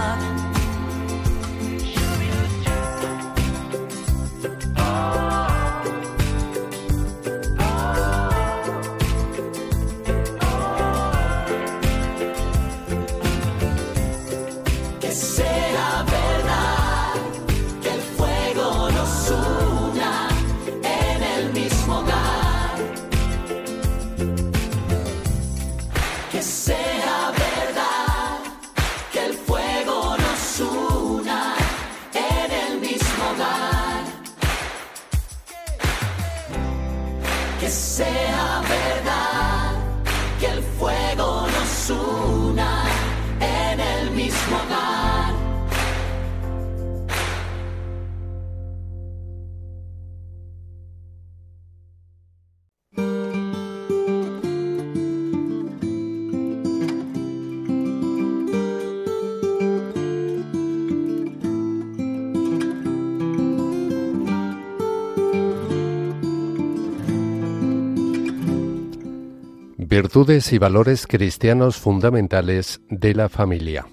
[69.96, 73.86] Virtudes y valores cristianos fundamentales de la familia.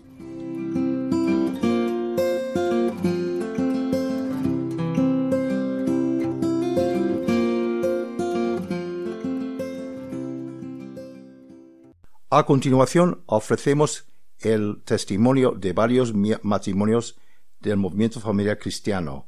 [12.31, 14.07] A continuación ofrecemos
[14.39, 17.19] el testimonio de varios matrimonios
[17.59, 19.27] del movimiento familiar cristiano,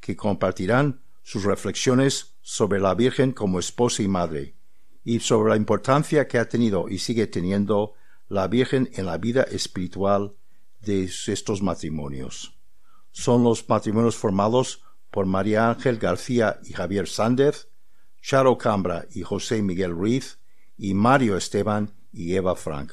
[0.00, 4.56] que compartirán sus reflexiones sobre la Virgen como esposa y madre,
[5.04, 7.92] y sobre la importancia que ha tenido y sigue teniendo
[8.28, 10.34] la Virgen en la vida espiritual
[10.80, 12.58] de estos matrimonios.
[13.12, 17.68] Son los matrimonios formados por María Ángel García y Javier Sández,
[18.20, 20.38] Charo Cambra y José Miguel Ruiz,
[20.76, 22.92] y Mario Esteban y Eva Frank.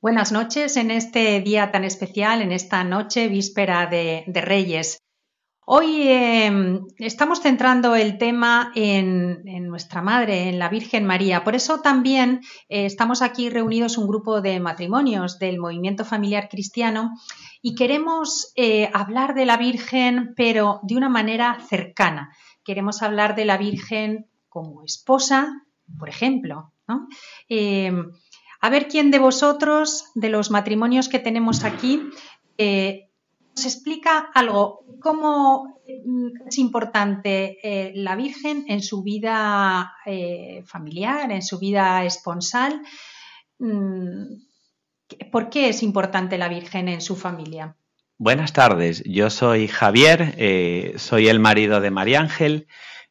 [0.00, 4.98] Buenas noches en este día tan especial, en esta noche víspera de, Reyes.
[5.70, 11.44] Hoy em, estamos centrando el tema en, nuestra Madre, en la Virgen María.
[11.44, 17.10] Por eso también eh, estamos aquí reunidos un grupo de matrimonios del movimiento familiar cristiano
[17.60, 22.34] y queremos eh, hablar de la Virgen, pero de una manera cercana.
[22.64, 25.66] Queremos hablar de la Virgen como esposa,
[25.98, 26.72] por ejemplo.
[27.50, 28.10] Em,
[28.62, 32.00] a ver quién de vosotros, de los matrimonios que tenemos aquí,
[32.56, 33.07] eh,
[33.66, 41.42] explica algo, cómo mm, es importante eh, la Virgen en su vida eh, familiar, en
[41.42, 42.82] su vida esponsal.
[43.58, 44.22] Mm,
[45.32, 47.76] ¿Por qué es importante la Virgen en su familia?
[48.18, 50.34] Buenas tardes, yo soy Javier,
[50.98, 52.66] soy el marido de María Ángel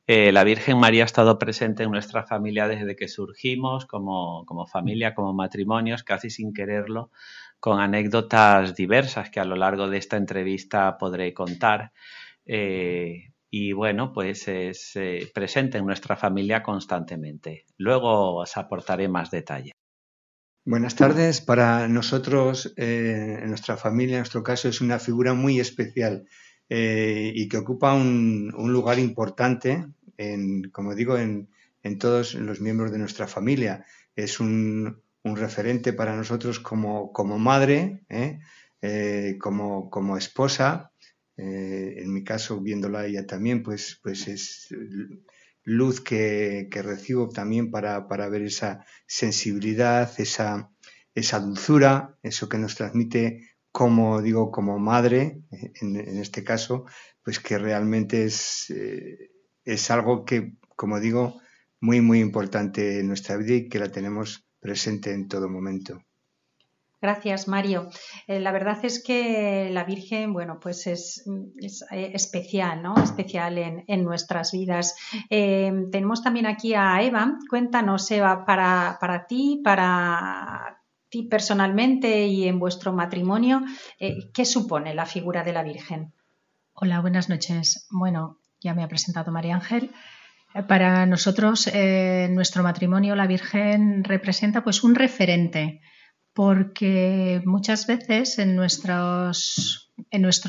[0.09, 5.13] eh, la Virgen María ha estado presente en nuestra familia desde que surgimos como, familia,
[5.13, 7.11] como matrimonios, casi sin quererlo,
[7.59, 11.91] con anécdotas diversas que a lo largo de esta entrevista podré contar.
[12.45, 17.65] Eh, y bueno, pues es eh, presente en nuestra familia constantemente.
[17.77, 19.71] Luego os aportaré más detalle.
[20.65, 21.39] Buenas tardes.
[21.39, 26.27] Para nosotros, en nuestra familia, en nuestro caso, es una figura muy especial
[26.69, 29.85] y que ocupa un, un lugar importante
[30.17, 31.47] en, como digo, en,
[31.83, 33.85] en todos los miembros de nuestra familia.
[34.15, 38.39] Es un, un referente para nosotros como, como madre, ¿eh?
[38.81, 40.91] Eh, como, como, esposa.
[41.35, 44.73] Eh, en mi caso, viéndola ella también, pues, pues es
[45.63, 50.71] luz que, que recibo también para, para, ver esa sensibilidad, esa,
[51.13, 56.85] esa dulzura, eso que nos transmite como digo, como madre, en, este caso,
[57.23, 58.73] pues que realmente es,
[59.65, 61.39] es algo que, como digo,
[61.79, 66.01] muy, muy importante en nuestra vida y que la tenemos presente en todo momento.
[66.99, 67.89] Gracias, Mario.
[68.25, 71.23] Eh, la verdad es que la Virgen, bueno, pues es,
[71.91, 72.95] eh, especial, ¿no?
[73.01, 74.95] Especial en, nuestras vidas.
[75.29, 77.37] Eh, tenemos también aquí a Eva.
[77.49, 83.61] Cuéntanos, Eva, para, para ti, para ti personalmente y en vuestro matrimonio,
[84.33, 86.13] ¿qué supone la figura de la Virgen?
[86.73, 87.87] Hola, buenas noches.
[87.89, 89.91] Bueno, ya me ha presentado María Ángel.
[90.65, 95.81] Para nosotros, eh, nuestro matrimonio, la Virgen representa pues un referente,
[96.33, 99.31] porque muchas veces en nuestro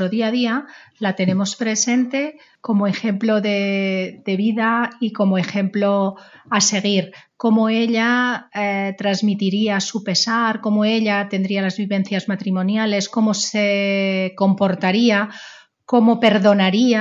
[0.09, 0.67] día a día
[0.99, 6.17] la tenemos presente como ejemplo de, vida y como ejemplo
[6.51, 13.35] a seguir, cómo ella eh, transmitiría su pesar, cómo ella tendría las vivencias matrimoniales, cómo
[13.35, 15.29] se comportaría
[15.89, 17.01] cómo perdonaría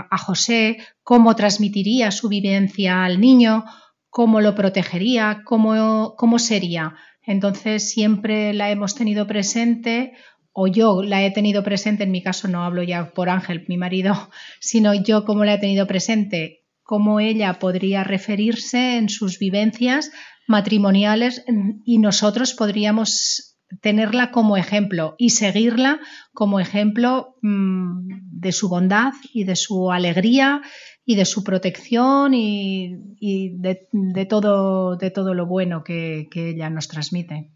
[0.00, 3.66] a José, cómo transmitiría su vivencia al niño,
[4.08, 6.94] cómo lo protegería, cómo, cómo sería.
[7.22, 10.14] Entonces siempre la hemos tenido presente
[10.52, 13.76] o yo la he tenido presente, en mi caso no hablo ya por Ángel, mi
[13.76, 20.12] marido, sino yo cómo la he tenido presente, cómo ella podría referirse en sus vivencias
[20.46, 21.44] matrimoniales
[21.84, 26.00] y nosotros podríamos tenerla como ejemplo y seguirla
[26.32, 28.08] como ejemplo mm,
[28.40, 30.62] de su bondad y de su alegría
[31.04, 37.50] y de su protección y, de, todo, de todo lo bueno que, ella nos transmite.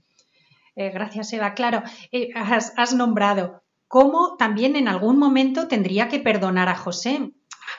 [0.74, 1.52] Eh, gracias, Eva.
[1.52, 7.30] Claro, eh, has, nombrado cómo también en algún momento tendría que perdonar a José.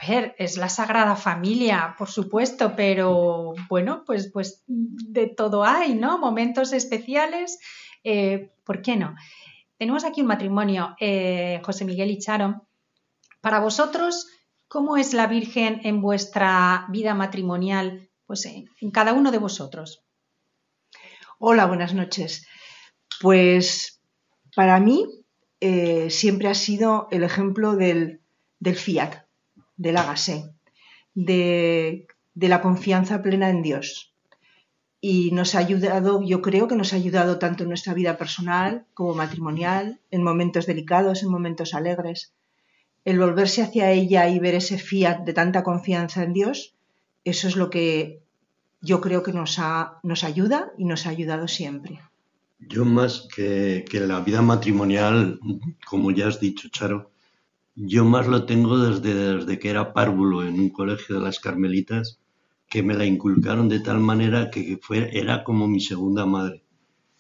[0.01, 5.95] A ver, es la Sagrada Familia, por supuesto, pero bueno, pues, pues de todo hay,
[5.95, 6.19] ¿no?
[6.19, 7.57] Momentos especiales
[8.03, 9.15] eh, ¿Por qué no?
[9.77, 12.67] Tenemos aquí un matrimonio, eh, José Miguel y Charo.
[13.41, 14.27] Para vosotros,
[14.67, 18.09] ¿cómo es la Virgen en vuestra vida matrimonial?
[18.25, 20.03] Pues en, cada uno de vosotros.
[21.39, 22.47] Hola, buenas noches.
[23.19, 24.01] Pues
[24.55, 25.05] para mí
[25.59, 28.21] eh, siempre ha sido el ejemplo del,
[28.61, 29.25] fiat,
[29.75, 30.53] del hágase,
[31.13, 34.12] de la confianza plena en Dios
[35.05, 38.85] y nos ha ayudado, yo creo que nos ha ayudado tanto en nuestra vida personal
[38.93, 42.31] como matrimonial, en momentos delicados, en momentos alegres.
[43.03, 46.73] El volverse hacia ella y ver ese fiat de tanta confianza en Dios,
[47.25, 48.21] eso es lo que
[48.79, 51.99] yo creo que nos, ha, nos ayuda y nos ha ayudado siempre.
[52.59, 55.37] Yo más que, que la vida matrimonial,
[55.85, 57.11] como ya has dicho, Charo,
[57.75, 62.19] yo más lo tengo desde, desde que era párvulo en un colegio de las Carmelitas,
[62.73, 66.63] que me la inculcaron de tal manera que fue, era como mi segunda madre.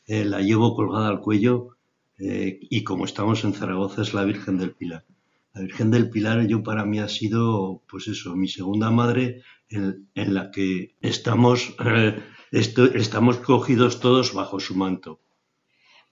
[0.07, 1.77] Eh, la llevo colgada al cuello
[2.17, 5.05] eh, y como estamos en Zaragoza es la Virgen del Pilar.
[5.53, 10.33] La Virgen del Pilar yo para mí ha sido, pues eso, mi segunda madre en,
[10.33, 12.17] la que estamos, eh,
[12.51, 15.19] estamos cogidos todos bajo su manto.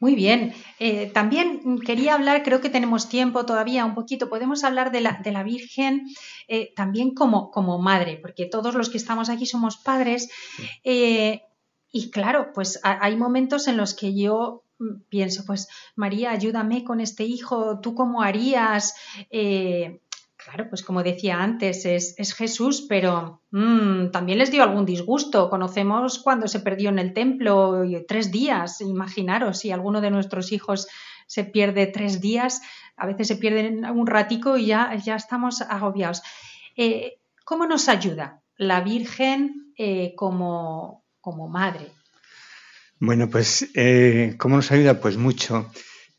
[0.01, 0.55] Muy bien.
[0.79, 5.43] Eh, también quería hablar, creo que tenemos tiempo todavía un poquito, podemos hablar de la,
[5.43, 6.07] Virgen
[6.47, 10.31] eh, también como, como, madre, porque todos los que estamos aquí somos padres.
[10.83, 11.43] Eh,
[11.91, 16.99] y claro, pues hay momentos en los que yo mm, pienso, pues María, ayúdame con
[16.99, 18.95] este hijo, ¿tú cómo harías?
[20.43, 25.49] Claro, pues como decía antes, es, Jesús, pero mm, también les dio algún disgusto.
[25.49, 28.81] Conocemos cuando se perdió en el templo tres días.
[28.81, 30.87] Imaginaros si alguno de nuestros hijos
[31.27, 32.61] se pierde tres días,
[32.97, 36.23] a veces se pierden un ratico y ya, ya estamos agobiados.
[36.75, 41.87] Eh, ¿Cómo nos ayuda la Virgen eh, como, como, madre?
[42.99, 44.99] Bueno, pues, eh, ¿cómo nos ayuda?
[44.99, 45.71] Pues mucho.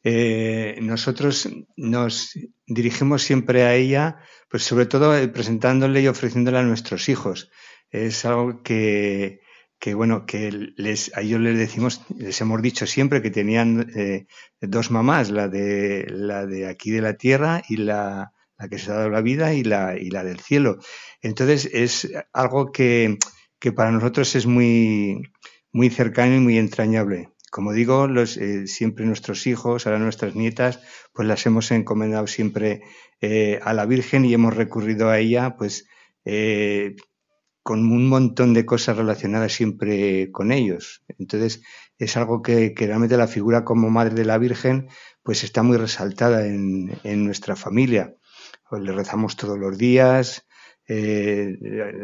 [0.04, 2.32] Eh, nosotros nos
[2.66, 7.50] dirigimos siempre a ella, pues sobre todo eh, presentándole y ofreciéndole a nuestros hijos.
[7.90, 9.40] Es algo que,
[9.78, 14.26] que bueno, que les, a ellos les decimos, les hemos dicho siempre que tenían eh,
[14.60, 18.90] dos mamás, la de, la de aquí de la tierra y la, la que se
[18.90, 20.78] ha dado la vida y la, y la del cielo.
[21.20, 23.18] Entonces es algo que,
[23.60, 25.22] que para nosotros es muy,
[25.72, 30.80] muy cercano y muy entrañable como digo, los, eh, siempre nuestros hijos, ahora nuestras nietas,
[31.12, 32.80] pues las hemos encomendado siempre
[33.20, 35.86] eh, a la Virgen y hemos recurrido a ella, pues
[36.24, 36.96] eh,
[37.62, 41.04] con un montón de cosas relacionadas siempre con ellos.
[41.18, 41.62] Entonces,
[41.98, 44.88] es algo que, realmente la figura como madre de la Virgen,
[45.22, 46.90] pues está muy resaltada en,
[47.26, 48.16] nuestra familia.
[48.70, 50.46] Pues le rezamos todos los días,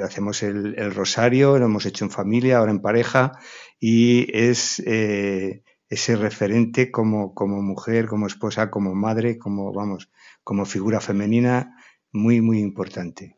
[0.03, 3.33] hacemos el, rosario, lo hemos hecho en familia, ahora en pareja,
[3.81, 10.11] y es eh, ese referente como, mujer, como esposa, como madre, como, vamos,
[10.45, 11.77] como figura femenina
[12.13, 13.37] muy, muy importante.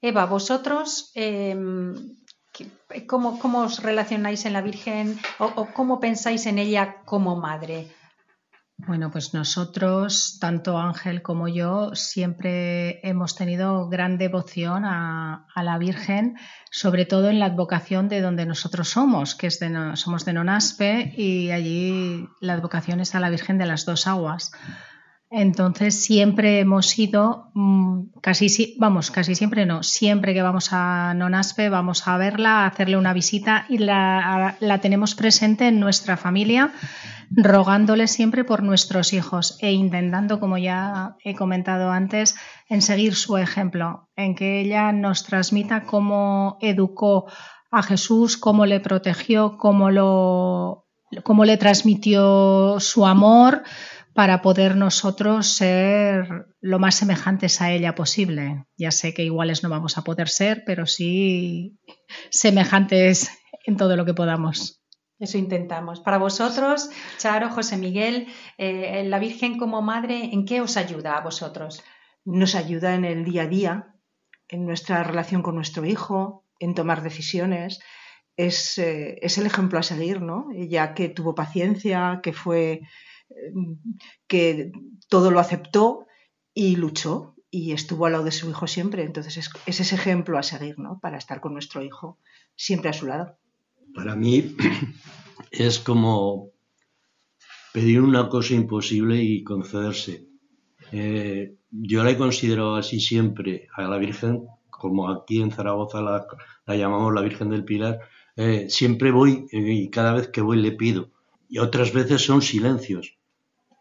[0.00, 1.94] Eva, vosotros, em,
[3.06, 7.88] ¿cómo, ¿cómo, os relacionáis en la Virgen o, cómo pensáis en ella como madre?
[8.84, 16.36] Bueno, pues nosotros, tanto Ángel como yo, siempre hemos tenido gran devoción a, la Virgen,
[16.68, 21.14] sobre todo en la advocación de donde nosotros somos, que es de, somos de Nonaspe
[21.16, 24.50] y allí la advocación es a la Virgen de las Dos Aguas.
[25.34, 31.70] Entonces siempre hemos ido, mm, casi vamos, casi siempre no, siempre que vamos a Nonaspe
[31.70, 36.70] vamos a verla, a hacerle una visita y la, la tenemos presente en nuestra familia
[37.30, 42.34] rogándole siempre por nuestros hijos e intentando, como ya he comentado antes,
[42.68, 47.24] en seguir su ejemplo, en que ella nos transmita cómo educó
[47.70, 50.88] a Jesús, cómo le protegió, cómo, lo,
[51.22, 53.62] cómo le transmitió su amor
[54.14, 58.66] para poder nosotros ser lo más semejantes a ella posible.
[58.76, 61.78] Ya sé que iguales no vamos a poder ser, pero sí
[62.30, 63.30] semejantes
[63.64, 64.82] en todo lo que podamos.
[65.18, 66.00] Eso intentamos.
[66.00, 68.26] Para vosotros, Charo, José Miguel,
[68.58, 71.84] eh, la Virgen como madre, ¿en qué os ayuda a vosotros?
[72.24, 73.94] Nos ayuda en el día a día,
[74.48, 77.78] en nuestra relación con nuestro hijo, en tomar decisiones.
[78.36, 80.48] Es, eh, es el ejemplo a seguir, ¿no?
[80.54, 82.80] Ella que tuvo paciencia, que fue,
[84.26, 84.72] que
[85.08, 86.06] todo lo aceptó
[86.54, 89.04] y luchó y estuvo al lado de su hijo siempre.
[89.04, 90.98] Entonces es, es ese ejemplo a seguir, ¿no?
[91.00, 92.18] Para estar con nuestro hijo
[92.56, 93.36] siempre a su lado.
[93.94, 94.56] Para mí
[95.50, 96.50] es como
[97.72, 100.26] pedir una cosa imposible y concederse.
[100.92, 106.26] Eh, yo la he considerado así siempre a la Virgen, como aquí en Zaragoza la,
[106.76, 108.00] llamamos la Virgen del Pilar,
[108.36, 111.10] eh, siempre voy y cada vez que voy le pido.
[111.48, 113.16] Y otras veces son silencios.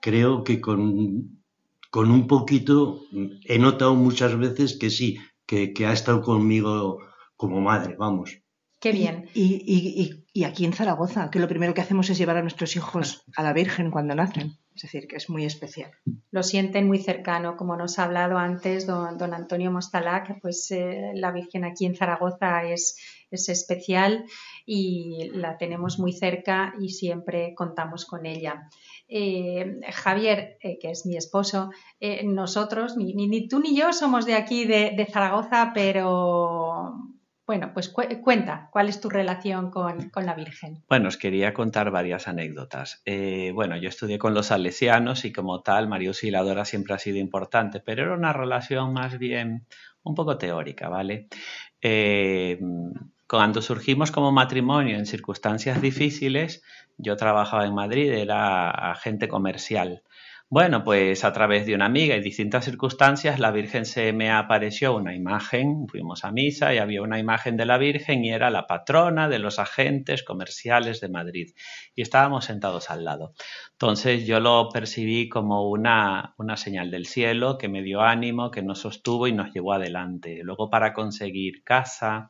[0.02, 1.44] Creo que con,
[1.90, 3.02] con un poquito
[3.46, 7.00] he notado muchas veces que sí, que, que ha estado conmigo
[7.38, 8.42] como madre, vamos.
[8.82, 9.30] Qué bien.
[9.36, 13.44] Y, aquí en Zaragoza, que lo primero que hacemos es llevar a nuestros hijos a
[13.44, 14.58] la Virgen cuando nacen.
[14.76, 15.92] Es decir, que es muy especial.
[16.32, 21.32] Lo sienten muy cercano, como nos ha hablado antes don, Antonio Mostalac, pues eh, la
[21.32, 22.98] Virgen aquí en Zaragoza es,
[23.32, 24.26] es especial
[24.66, 28.70] y la tenemos muy cerca y siempre contamos con ella.
[29.08, 31.70] Eh, Javier, eh, que es mi esposo,
[32.24, 36.96] nosotros, ni, ni, tú ni yo somos de aquí, de Zaragoza, pero
[37.52, 40.86] Bueno, pues cuenta, ¿cuál es tu relación con, la Virgen?
[40.88, 43.02] Bueno, os quería contar varias anécdotas.
[43.04, 47.18] Eh, bueno, yo estudié con los salesianos y como tal, María Auxiliadora siempre ha sido
[47.18, 49.68] importante, pero era una relación más bien
[50.02, 51.28] un poco teórica, ¿vale?
[51.82, 52.58] Eh,
[53.32, 56.62] cuando surgimos como matrimonio en circunstancias difíciles,
[56.98, 60.04] yo trabajaba en Madrid, era agente comercial.
[60.50, 64.94] Bueno, pues a través de una amiga y distintas circunstancias, la Virgen se me apareció
[64.94, 68.68] una imagen, fuimos a misa y había una imagen de la Virgen y era la
[68.68, 71.54] patrona de los agentes comerciales de Madrid.
[71.96, 73.34] Y estábamos sentados al lado.
[73.72, 78.62] Entonces yo lo percibí como una, una señal del cielo que me dio ánimo, que
[78.62, 80.42] nos sostuvo y nos llevó adelante.
[80.44, 82.30] Luego para conseguir casa,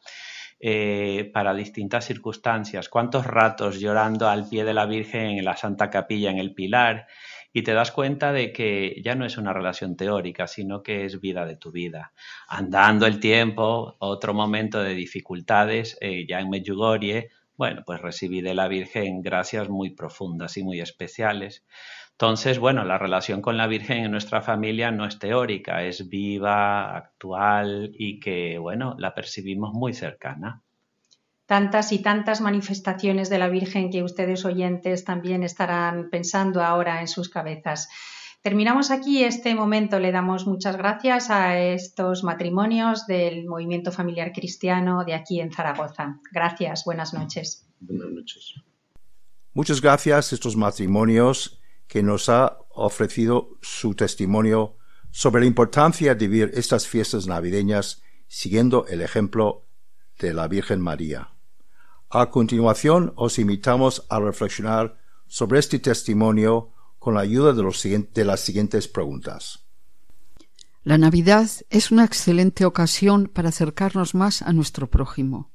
[0.62, 2.88] eh, para distintas circunstancias.
[2.88, 7.07] ¿Cuántos ratos llorando al pie de la Virgen en la Santa Capilla, en el Pilar?
[7.53, 11.20] y te das cuenta de que ya no es una relación teórica, sino que es
[11.20, 12.14] vida de tu vida.
[12.47, 18.55] Andando el tiempo, otro momento de dificultades, eh, ya en Medjugorje, bueno, pues recibí de
[18.55, 21.64] la Virgen gracias muy profundas y muy especiales.
[22.14, 26.95] Entonces, bueno, la relación con la Virgen en nuestra familia no es teórica, es viva,
[26.95, 30.62] actual y que, bueno, la percibimos muy cercana
[31.51, 37.09] tantas y tantas manifestaciones de la Virgen que ustedes oyentes también estarán pensando ahora en
[37.09, 37.89] sus cabezas.
[38.41, 39.99] Terminamos aquí este momento.
[39.99, 46.22] Le damos muchas gracias a estos matrimonios del movimiento familiar cristiano de aquí en Zaragoza.
[46.32, 46.86] Gracias.
[46.86, 47.68] Buenas noches.
[47.82, 48.55] Buenas noches.
[49.53, 51.61] Muchas gracias a estos matrimonios
[51.92, 54.78] que nos ha ofrecido su testimonio
[55.12, 59.68] sobre la importancia de vivir estas fiestas navideñas siguiendo el ejemplo
[60.18, 61.34] de la Virgen María.
[62.10, 68.39] A continuación, os invitamos a reflexionar sobre este testimonio con la ayuda de, de las
[68.39, 69.66] siguientes preguntas.
[70.86, 75.52] La Navidad es una excelente ocasión para acercarnos más a nuestro prójimo.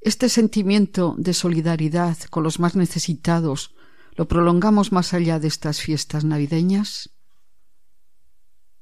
[0.00, 3.74] Este sentimiento de solidaridad con los más necesitados
[4.16, 7.10] lo prolongamos más allá de estas fiestas navideñas.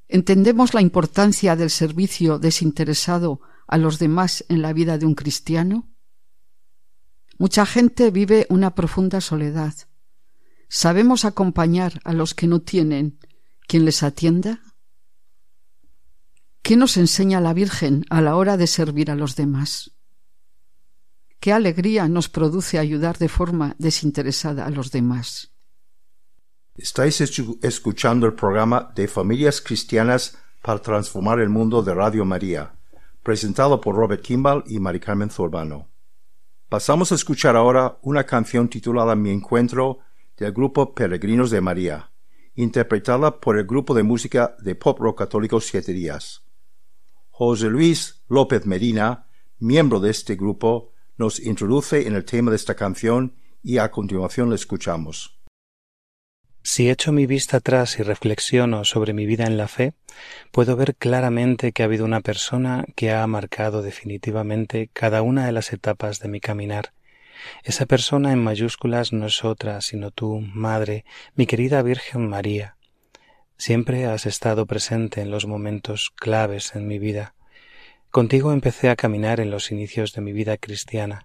[0.09, 5.89] ¿Entendemos la importancia del servicio desinteresado a los demás en la vida de un cristiano?
[7.39, 9.75] Mucha gente vive una profunda soledad.
[10.69, 13.19] ¿Sabemos acompañar a los que no tienen
[13.67, 14.61] quien les atienda?
[16.63, 19.93] ¿Qué nos enseña la Virgen a la hora de servir a los demás?
[21.43, 25.51] ¿Qué alegría nos produce ayudar de forma desinteresada a los demás?
[26.77, 32.77] Estáis escuchando el programa de Familias Cristianas para Transformar el Mundo de Radio María,
[33.25, 35.89] presentado por Robert Kimball y Mari Carmen Zurbano.
[36.69, 39.99] Pasamos a escuchar ahora una canción titulada Mi Encuentro
[40.37, 42.13] del grupo Peregrinos de María,
[42.55, 46.45] interpretada por el grupo de música de pop rock católico Siete Días.
[47.31, 49.27] José Luis López Medina,
[49.59, 54.51] miembro de este grupo, nos introduce en el tema de esta canción y a continuación
[54.51, 55.39] le escuchamos.
[56.65, 59.95] Si echo mi vista atrás y reflexiono sobre mi vida en la fe,
[60.53, 65.53] puedo ver claramente que ha habido una persona que ha marcado definitivamente cada una de
[65.53, 66.93] las etapas de mi caminar.
[67.65, 71.05] Esa persona en mayúsculas no es otra sino tú, Madre,
[71.35, 72.77] mi querida Virgen María.
[73.57, 77.35] Siempre has estado presente en los momentos claves en mi vida.
[78.13, 81.25] Contigo empecé a caminar en los inicios de mi vida cristiana,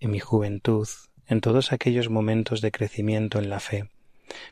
[0.00, 0.88] en mi juventud,
[1.26, 3.90] en todos aquellos momentos de crecimiento en la fe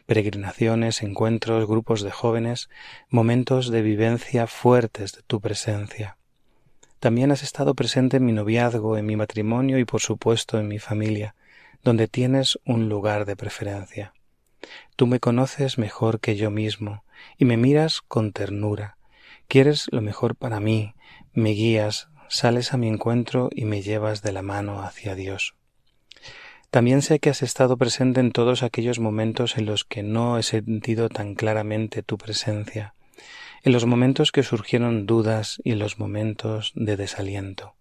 [0.07, 2.69] peregrinaciones, encuentros, grupos de jóvenes,
[3.09, 6.17] momentos de vivencia fuertes de tu presencia.
[6.99, 10.79] También has estado presente en mi noviazgo, en mi matrimonio y por supuesto en mi
[10.79, 11.35] familia,
[11.83, 14.13] donde tienes un lugar de preferencia.
[14.97, 17.05] Tú me conoces mejor que yo mismo
[17.37, 18.96] y me miras con ternura.
[19.49, 20.95] Quieres lo mejor para mí,
[21.33, 25.55] me guías, sales a mi encuentro y me llevas de la mano hacia Dios.
[26.71, 30.43] También sé que has estado presente en todos aquellos momentos en los que no he
[30.43, 32.95] sentido tan claramente tu presencia,
[33.63, 37.75] en los momentos que surgieron dudas y en los momentos de desaliento.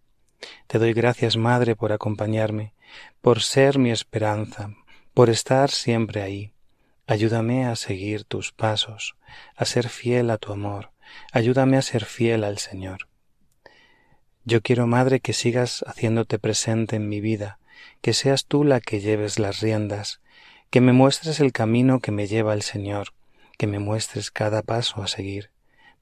[0.67, 2.73] Te doy gracias, Madre, por acompañarme,
[3.21, 4.69] por ser mi esperanza,
[5.13, 6.53] por estar siempre ahí.
[7.07, 9.15] Ayúdame a seguir tus pasos,
[9.55, 10.91] a ser fiel a tu amor,
[11.31, 13.07] ayúdame a ser fiel al Señor.
[14.43, 17.59] Yo quiero, Madre, que sigas haciéndote presente en mi vida,
[18.01, 20.21] que seas tú la que lleves las riendas,
[20.69, 23.13] que me muestres el camino que me lleva el Señor,
[23.57, 25.51] que me muestres cada paso a seguir,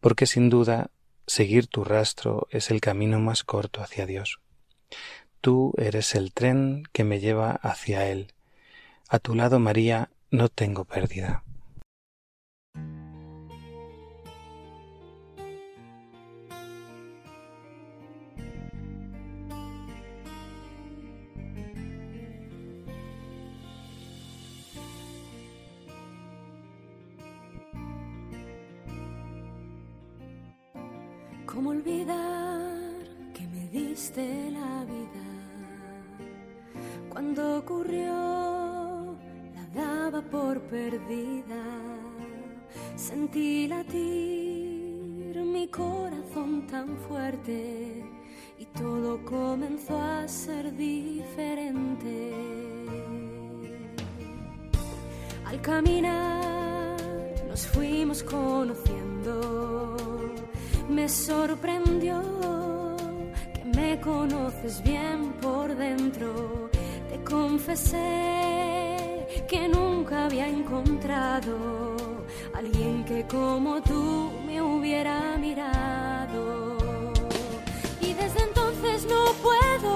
[0.02, 0.92] porque sin duda
[1.28, 4.40] seguir tu rastro es el camino más corto hacia Dios.
[5.42, 8.34] Tú eres el tren que me lleva hacia Él.
[9.08, 11.44] A tu lado, María, no tengo pérdida.
[31.54, 32.74] ¿Cómo olvidar
[33.36, 35.28] que me diste la vida?
[37.10, 39.16] Cuando ocurrió,
[39.54, 41.64] la daba por perdida.
[42.96, 48.04] Sentí latir mi corazón tan fuerte
[48.58, 52.34] y todo comenzó a ser diferente.
[55.46, 56.98] Al caminar
[57.48, 59.98] nos fuimos conociendo,
[60.90, 62.22] me sorprendió
[63.54, 66.70] que me conoces bien por dentro.
[67.10, 68.98] Te confesé
[69.48, 72.16] que nunca había encontrado
[72.54, 76.78] alguien que como tú me hubiera mirado.
[78.02, 79.93] Y desde entonces no puedo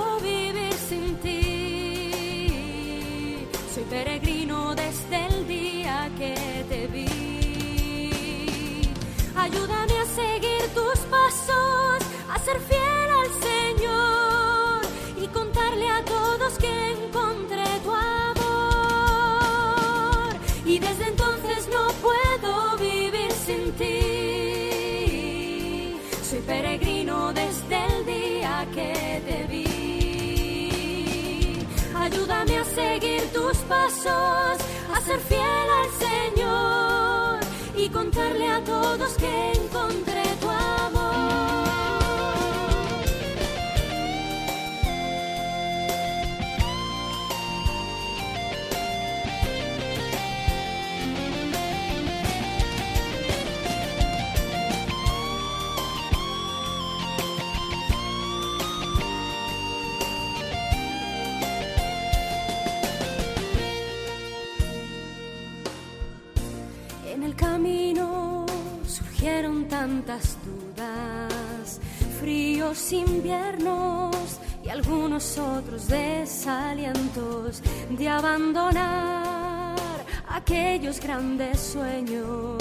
[33.68, 34.58] pasos,
[34.94, 37.40] a ser fiel al Señor
[37.76, 40.24] y contarle a todos que encontré
[72.92, 79.76] inviernos y algunos otros desalientos de abandonar
[80.30, 82.58] aquellos grandes sueños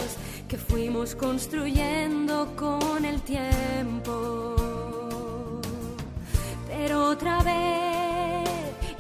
[0.49, 4.55] que fuimos construyendo con el tiempo.
[6.69, 8.49] Pero otra vez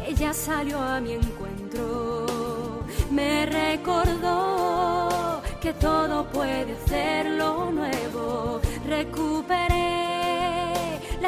[0.07, 8.61] ella salió a mi encuentro, me recordó que todo puede hacerlo nuevo.
[8.87, 10.05] Recuperé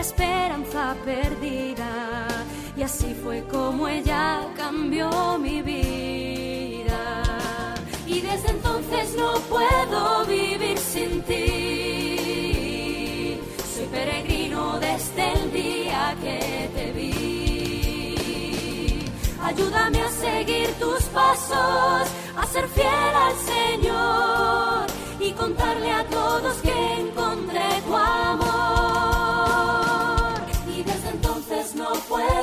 [0.01, 2.29] esperanza perdida
[2.77, 7.23] y así fue como ella cambió mi vida.
[8.07, 12.61] Y desde entonces no puedo vivir sin ti.
[13.75, 18.15] Soy peregrino desde el día que te vi.
[19.43, 24.87] Ayúdame a seguir tus pasos, a ser fiel al Señor
[25.19, 27.38] y contarle a todos que encontré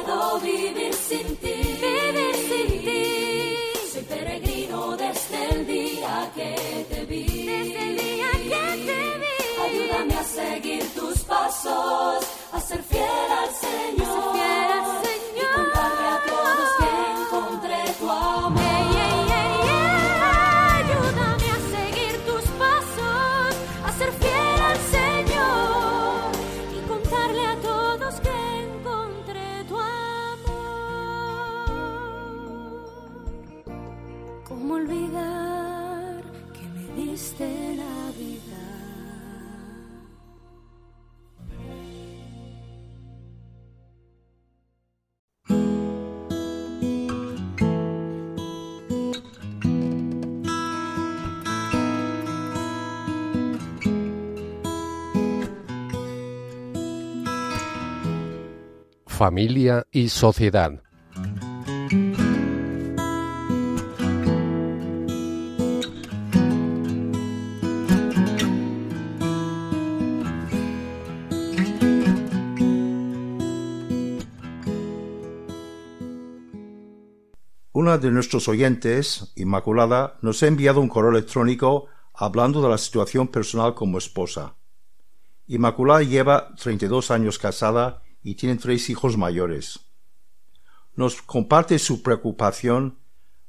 [0.04, 1.54] puedo vivir sin ti.
[1.82, 3.58] Vivir sin ti.
[3.92, 7.24] Soy peregrino desde el día que te vi.
[7.46, 9.36] Desde el día que te vi.
[9.66, 14.34] Ayúdame a seguir tus pasos, a ser fiel al Señor.
[14.34, 15.05] fiel al Señor.
[59.16, 60.84] Familia y sociedad.
[77.72, 83.30] Una de nuestros oyentes, Inmaculada, nos ha enviado un correo electrónico hablando de la situación
[83.30, 84.58] personal como esposa.
[85.48, 89.82] Inmaculada lleva 32 años casada y tiene tres hijos mayores.
[90.96, 92.98] Nos comparte su preocupación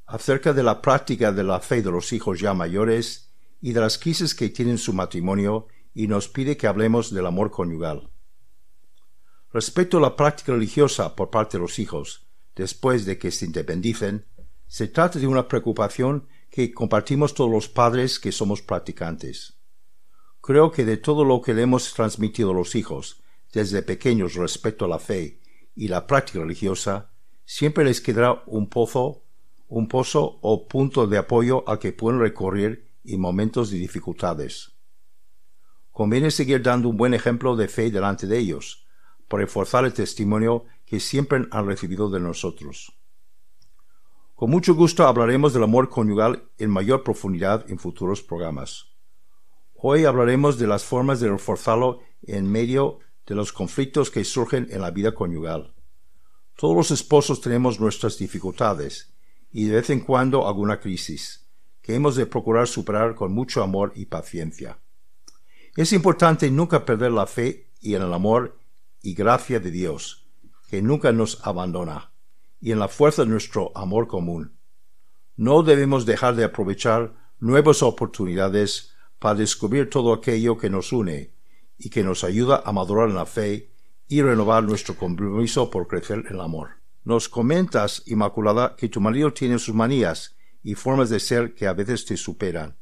[0.04, 3.96] acerca de la práctica de la fe de los hijos ya mayores y de las
[3.96, 8.10] crisis que tienen su matrimonio y nos pide que hablemos del amor conyugal.
[9.50, 14.26] Respecto a la práctica religiosa por parte de los hijos, después de que se independicen,
[14.66, 19.56] se trata de una preocupación que compartimos todos los padres que somos practicantes.
[20.42, 23.22] Creo que de todo lo que le hemos transmitido a los hijos
[23.56, 25.40] desde pequeños respecto a la fe
[25.74, 27.10] y la práctica religiosa,
[27.46, 29.22] siempre les quedará un pozo,
[29.68, 34.72] un pozo o punto de apoyo al que pueden recurrir en momentos de dificultades.
[35.90, 38.86] Conviene seguir dando un buen ejemplo de fe delante de ellos,
[39.26, 42.92] para reforzar el testimonio que siempre han recibido de nosotros.
[44.34, 48.90] Con mucho gusto hablaremos del amor conyugal en mayor profundidad en futuros programas.
[49.72, 54.80] Hoy hablaremos de las formas de reforzarlo en medio de los conflictos que surgen en
[54.80, 55.74] la vida conyugal.
[56.56, 59.12] Todos los esposos tenemos nuestras dificultades
[59.52, 61.46] y de vez en cuando alguna crisis,
[61.82, 64.78] que hemos de procurar superar con mucho amor y paciencia.
[65.76, 68.58] Es importante nunca perder la fe y en el amor
[69.02, 70.26] y gracia de Dios,
[70.68, 72.12] que nunca nos abandona,
[72.60, 74.56] y en la fuerza de nuestro amor común.
[75.36, 81.35] No debemos dejar de aprovechar nuevas oportunidades para descubrir todo aquello que nos une
[81.78, 83.72] y que nos ayuda a madurar en la fe
[84.08, 86.80] y renovar nuestro compromiso por crecer en el amor.
[87.04, 91.72] Nos comentas, Inmaculada, que tu marido tiene sus manías y formas de ser que a
[91.72, 92.76] veces te superan.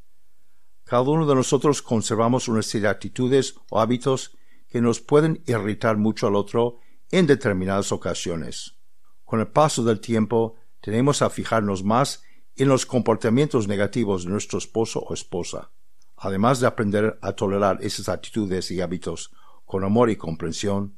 [0.84, 4.36] Cada uno de nosotros conservamos una serie de actitudes o hábitos
[4.68, 6.78] que nos pueden irritar mucho al otro
[7.10, 8.76] en determinadas ocasiones.
[9.24, 12.22] Con el paso del tiempo, tenemos a fijarnos más
[12.56, 15.70] en los comportamientos negativos de nuestro esposo o esposa.
[16.16, 19.32] Además de aprender a tolerar esas actitudes y hábitos
[19.64, 20.96] con amor y comprensión,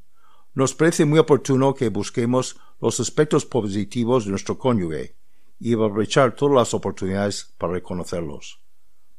[0.55, 5.17] nos parece muy oportuno que busquemos los aspectos positivos de nuestro cónyuge
[5.59, 8.61] y aprovechar todas las oportunidades para reconocerlos.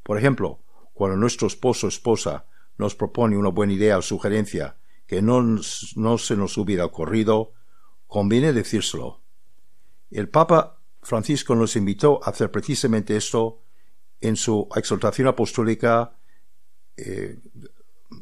[0.02, 0.60] Por ejemplo,
[0.94, 2.46] cuando nuestro esposo o esposa
[2.76, 5.42] nos propone una buena idea o sugerencia que no,
[5.96, 7.52] no se nos hubiera ocurrido,
[8.06, 9.20] conviene decírselo.
[10.10, 13.62] El Papa Francisco nos invitó a hacer precisamente esto
[14.20, 16.16] en su exhortación apostólica
[16.96, 17.38] eh,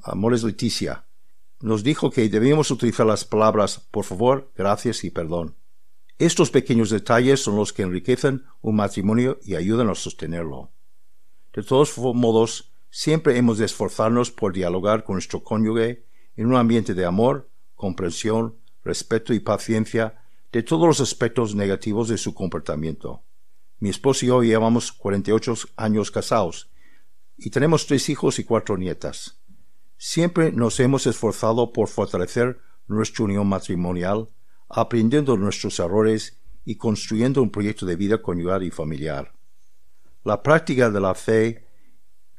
[0.02, 1.06] Amores Leticia.
[1.60, 5.56] Nos dijo que debíamos utilizar las palabras por favor, gracias y perdón.
[6.18, 10.70] Estos pequeños detalles son los que enriquecen un matrimonio y ayudan a sostenerlo.
[11.52, 16.94] De todos modos, siempre hemos de esforzarnos por dialogar con nuestro cónyuge en un ambiente
[16.94, 20.22] de amor, comprensión, respeto y paciencia
[20.52, 23.22] de todos los aspectos negativos de su comportamiento.
[23.78, 26.70] Mi esposo y yo llevamos 48 años casados
[27.36, 29.38] y tenemos tres hijos y cuatro nietas.
[29.98, 34.28] Siempre nos hemos esforzado por fortalecer nuestra unión matrimonial,
[34.68, 39.32] aprendiendo nuestros errores y construyendo un proyecto de vida conyugal y familiar.
[40.24, 41.66] La práctica de la fe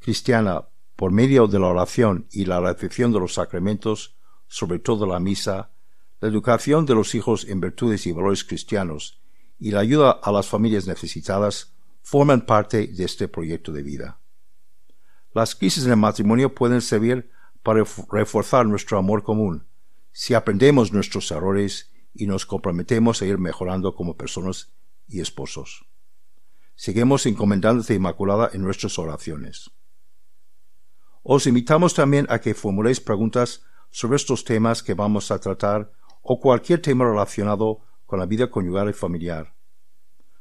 [0.00, 4.16] cristiana por medio de la oración y la recepción de los sacramentos,
[4.48, 5.70] sobre todo la misa,
[6.20, 9.20] la educación de los hijos en virtudes y valores cristianos
[9.58, 14.20] y la ayuda a las familias necesitadas forman parte de este proyecto de vida.
[15.34, 17.30] Las crisis en el matrimonio pueden servir
[17.62, 19.66] para reforzar nuestro amor común,
[20.12, 24.72] si aprendemos nuestros errores y nos comprometemos a ir mejorando como personas
[25.06, 25.84] y esposos.
[26.74, 29.70] Seguimos encomendándote Inmaculada en nuestras oraciones.
[31.22, 35.92] Os invitamos también a que formuléis preguntas sobre estos temas que vamos a tratar
[36.22, 39.54] o cualquier tema relacionado con la vida conyugal y familiar.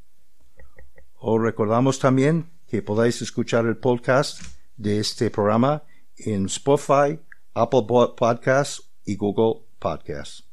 [1.21, 4.41] Os recordamos también que podáis escuchar el podcast
[4.77, 5.83] de este programa
[6.17, 7.19] en Spotify,
[7.55, 10.45] Apple Podcasts y Google Podcasts.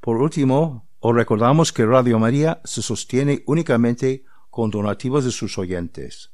[0.00, 6.32] Por último, os recordamos que Radio María se sostiene únicamente con donativos de sus oyentes.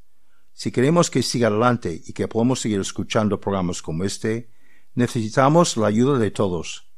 [0.54, 4.50] Si queremos que siga adelante y que podamos seguir escuchando programas como este,
[4.94, 6.90] necesitamos la ayuda de todos.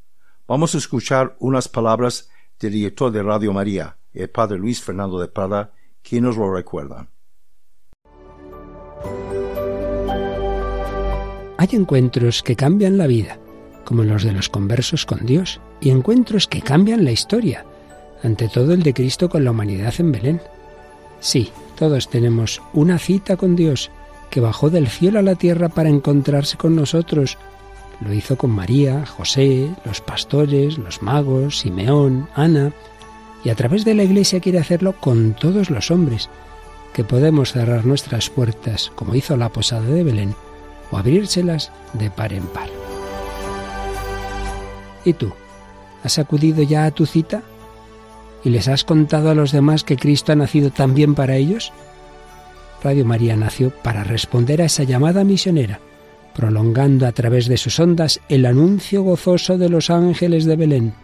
[0.46, 2.30] Vamos a escuchar unas palabras
[2.60, 5.72] del director de Radio María, el padre Luis Fernando de Prada,
[6.08, 7.08] quien nos lo recuerda.
[11.58, 13.38] Hay encuentros que cambian la vida,
[13.84, 17.64] como los de los conversos con Dios, y encuentros que cambian la historia,
[18.22, 20.40] ante todo el de Cristo con la humanidad en Belén.
[21.20, 23.90] Sí, todos tenemos una cita con Dios,
[24.30, 27.38] que bajó del cielo a la tierra para encontrarse con nosotros.
[28.00, 32.72] Lo hizo con María, José, los pastores, los magos, Simeón, Ana,
[33.44, 36.28] y a través de la Iglesia quiere hacerlo con todos los hombres,
[36.92, 40.34] que podemos cerrar nuestras puertas, como hizo la posada de Belén,
[40.90, 42.68] o abrírselas de par en par.
[45.04, 45.32] ¿Y tú?
[46.02, 47.42] ¿Has acudido ya a tu cita?
[48.44, 51.72] ¿Y les has contado a los demás que Cristo ha nacido también para ellos?
[52.82, 55.80] Radio María nació para responder a esa llamada misionera,
[56.34, 60.94] prolongando a través de sus ondas el anuncio gozoso de los ángeles de Belén.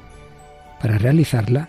[0.81, 1.69] Para realizarla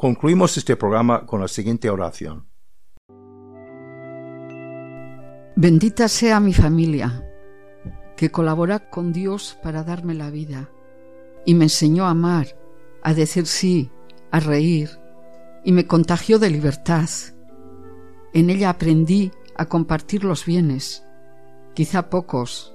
[0.00, 2.46] Concluimos este programa con la siguiente oración.
[5.56, 7.28] Bendita sea mi familia,
[8.16, 10.70] que colabora con Dios para darme la vida
[11.44, 12.46] y me enseñó a amar,
[13.02, 13.90] a decir sí,
[14.30, 14.88] a reír
[15.66, 17.10] y me contagió de libertad.
[18.32, 21.04] En ella aprendí a compartir los bienes,
[21.74, 22.74] quizá pocos,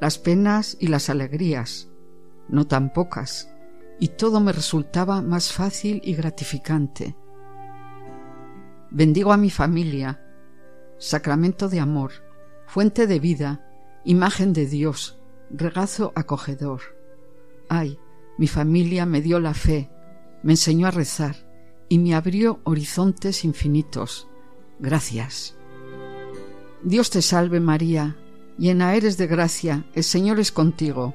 [0.00, 1.88] las penas y las alegrías,
[2.48, 3.48] no tan pocas,
[3.98, 7.16] y todo me resultaba más fácil y gratificante.
[8.90, 10.22] Bendigo a mi familia,
[10.98, 12.12] sacramento de amor,
[12.66, 13.66] fuente de vida,
[14.04, 15.18] imagen de Dios,
[15.50, 16.80] regazo acogedor.
[17.68, 17.98] Ay,
[18.38, 19.90] mi familia me dio la fe,
[20.42, 21.36] me enseñó a rezar
[21.88, 24.28] y me abrió horizontes infinitos.
[24.78, 25.56] Gracias.
[26.82, 28.16] Dios te salve María,
[28.56, 31.14] llena eres de gracia, el Señor es contigo.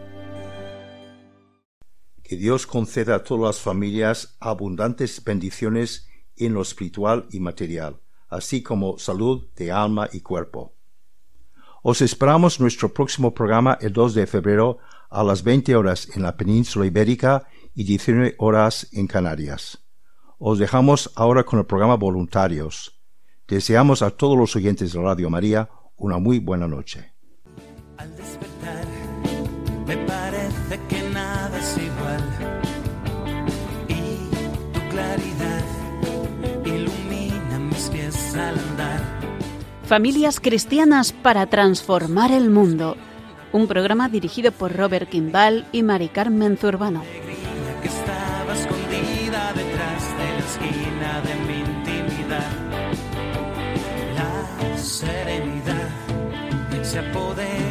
[2.31, 6.07] Que Dios conceda a todas las familias abundantes bendiciones
[6.37, 10.73] en lo espiritual y material, así como salud de alma y cuerpo.
[11.83, 14.77] Os esperamos nuestro próximo programa el 2 de febrero
[15.09, 19.79] a las 20 horas en la península ibérica y 19 horas en Canarias.
[20.39, 22.97] Os dejamos ahora con el programa Voluntarios.
[23.45, 27.11] Deseamos a todos los oyentes de Radio María una muy buena noche.
[38.35, 39.01] Al andar.
[39.85, 42.95] Familias cristianas para transformar el mundo.
[43.51, 47.03] Un programa dirigido por Robert Kimball y Mari Carmen Zurbano.
[47.81, 52.51] que estaba escondida detrás de la esquina de mi intimidad.
[54.15, 55.89] La serenidad
[56.83, 57.70] se apodera